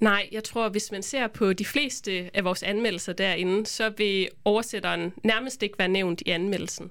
[0.00, 4.28] Nej, jeg tror, hvis man ser på de fleste af vores anmeldelser derinde, så vil
[4.44, 6.90] oversætteren nærmest ikke være nævnt i anmeldelsen.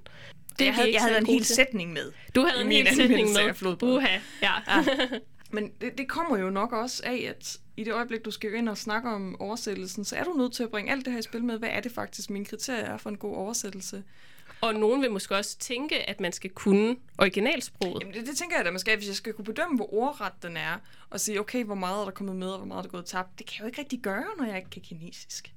[0.60, 2.12] Det jeg havde, jeg havde en hel sætning med.
[2.36, 3.74] Du havde en hel sætning med.
[3.84, 4.08] Uha,
[4.42, 4.52] ja.
[4.68, 4.86] ja.
[5.52, 8.70] Men det, det kommer jo nok også af, at i det øjeblik, du skal ind
[8.70, 11.24] og snakke om oversættelsen, så er du nødt til at bringe alt det her i
[11.24, 11.60] spil med.
[11.60, 14.04] Hvad er det faktisk, mine kriterier er for en god oversættelse?
[14.62, 18.02] Og nogen vil måske også tænke, at man skal kunne originalsproget.
[18.02, 20.34] Jamen det, det tænker jeg da, man skal, hvis jeg skal kunne bedømme, hvor ordret
[20.42, 20.78] den er,
[21.10, 23.06] og sige, okay, hvor meget er der kommet med, og hvor meget er der gået
[23.06, 23.40] tabt.
[23.40, 25.54] Det kan jeg jo ikke rigtig gøre, når jeg ikke kan kinesisk.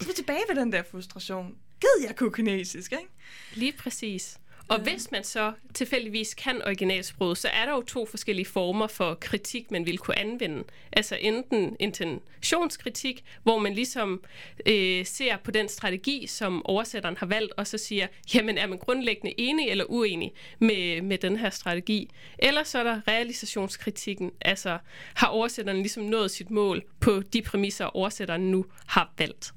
[0.00, 1.56] Så er vi tilbage ved den der frustration.
[1.80, 3.08] Gid jeg kunne kinesisk, ikke?
[3.54, 4.38] Lige præcis.
[4.68, 9.14] Og hvis man så tilfældigvis kan originalsproget, så er der jo to forskellige former for
[9.14, 10.64] kritik, man vil kunne anvende.
[10.92, 14.24] Altså enten intentionskritik, hvor man ligesom
[14.66, 18.78] øh, ser på den strategi, som oversætteren har valgt, og så siger, jamen er man
[18.78, 22.10] grundlæggende enig eller uenig med, med den her strategi?
[22.38, 24.78] Eller så er der realisationskritikken, altså
[25.14, 29.52] har oversætteren ligesom nået sit mål på de præmisser, oversætteren nu har valgt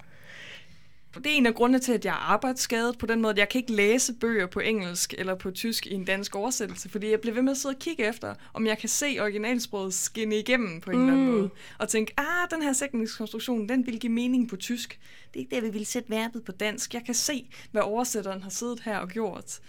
[1.19, 3.49] det er en af grundene til, at jeg er arbejdsskadet på den måde, at jeg
[3.49, 7.21] kan ikke læse bøger på engelsk eller på tysk i en dansk oversættelse, fordi jeg
[7.21, 10.81] bliver ved med at sidde og kigge efter, om jeg kan se originalsproget skinne igennem
[10.81, 11.03] på en mm.
[11.03, 11.37] eller anden mm.
[11.37, 11.49] måde,
[11.79, 14.99] og tænke, ah, den her sætningskonstruktion, den vil give mening på tysk.
[15.33, 16.93] Det er ikke der, vi vil sætte verbet på dansk.
[16.93, 19.59] Jeg kan se, hvad oversætteren har siddet her og gjort.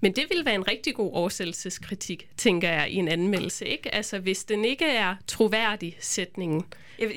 [0.00, 3.66] Men det vil være en rigtig god oversættelseskritik, tænker jeg, i en anmeldelse.
[3.66, 3.94] Ikke?
[3.94, 6.64] Altså, hvis den ikke er troværdig, sætningen.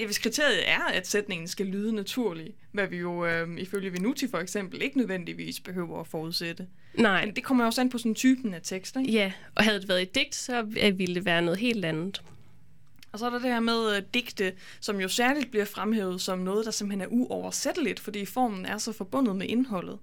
[0.06, 4.38] Hvis kriteriet er, at sætningen skal lyde naturlig, hvad vi jo øh, ifølge Venuti for
[4.38, 6.68] eksempel ikke nødvendigvis behøver at forudsætte.
[6.94, 7.26] Nej.
[7.26, 9.12] Men det kommer også an på sådan typen af tekst, ikke?
[9.12, 12.22] Ja, og havde det været et digt, så ville det være noget helt andet.
[13.12, 16.40] Og så er der det her med uh, digte, som jo særligt bliver fremhævet som
[16.40, 20.00] noget, der simpelthen er uoversætteligt, fordi formen er så forbundet med indholdet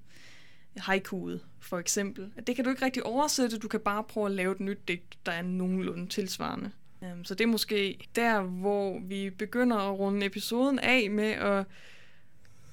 [0.78, 2.32] haikuet, for eksempel.
[2.46, 5.26] Det kan du ikke rigtig oversætte, du kan bare prøve at lave et nyt digt,
[5.26, 6.70] der er nogenlunde tilsvarende.
[7.00, 11.64] Um, så det er måske der, hvor vi begynder at runde episoden af med at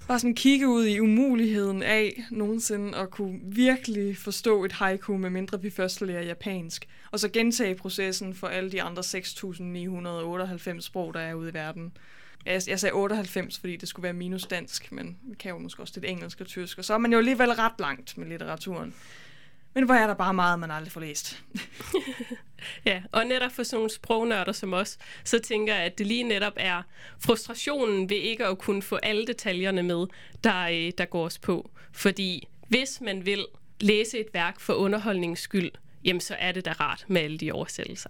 [0.07, 5.29] bare sådan kigge ud i umuligheden af nogensinde at kunne virkelig forstå et haiku, med
[5.29, 6.87] mindre vi først lærer japansk.
[7.11, 11.97] Og så gentage processen for alle de andre 6.998 sprog, der er ude i verden.
[12.45, 15.81] Jeg, jeg sagde 98, fordi det skulle være minus dansk, men vi kan jo måske
[15.81, 18.93] også lidt engelsk og tysk, og så er man jo alligevel ret langt med litteraturen.
[19.73, 21.43] Men hvor er der bare meget, man aldrig får læst.
[22.85, 26.23] ja, og netop for sådan nogle sprognørder som os, så tænker jeg, at det lige
[26.23, 26.81] netop er
[27.19, 30.05] frustrationen ved ikke at kunne få alle detaljerne med,
[30.43, 31.69] der, øh, der går os på.
[31.91, 33.45] Fordi hvis man vil
[33.81, 35.71] læse et værk for underholdningens skyld,
[36.03, 38.09] jamen så er det da rart med alle de oversættelser.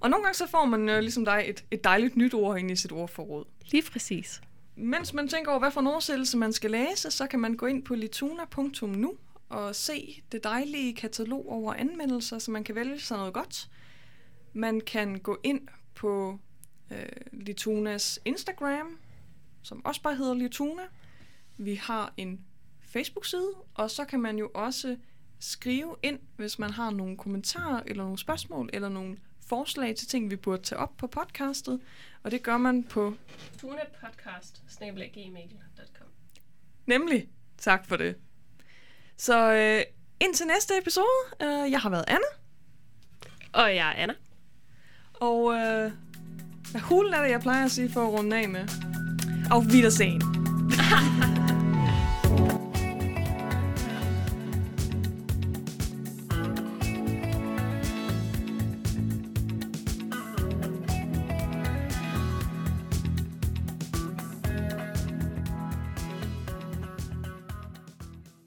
[0.00, 2.70] Og nogle gange så får man øh, ligesom dig et, et dejligt nyt ord ind
[2.70, 3.44] i sit ordforråd.
[3.70, 4.40] Lige præcis.
[4.76, 7.66] Mens man tænker over, hvad for en oversættelse man skal læse, så kan man gå
[7.66, 9.14] ind på lituna.nu
[9.52, 13.70] og se det dejlige katalog over anmeldelser, så man kan vælge sig noget godt.
[14.52, 16.38] Man kan gå ind på
[16.90, 18.98] øh, Litunas Instagram,
[19.62, 20.82] som også bare hedder Lituna.
[21.56, 22.44] Vi har en
[22.80, 24.96] Facebook-side, og så kan man jo også
[25.40, 30.30] skrive ind, hvis man har nogle kommentarer, eller nogle spørgsmål, eller nogle forslag til ting,
[30.30, 31.80] vi burde tage op på podcastet,
[32.22, 33.14] og det gør man på
[33.58, 36.06] tunetpodcast.gmail.com
[36.86, 37.28] Nemlig.
[37.58, 38.16] Tak for det.
[39.22, 39.82] Så øh,
[40.20, 41.06] indtil næste episode,
[41.42, 42.26] øh, jeg har været Anna,
[43.52, 44.14] Og jeg er Anna.
[45.14, 45.92] og øh,
[46.70, 48.68] hvad hulen er det, jeg plejer at sige for at runde af med?
[49.50, 50.22] Auf Wiedersehen.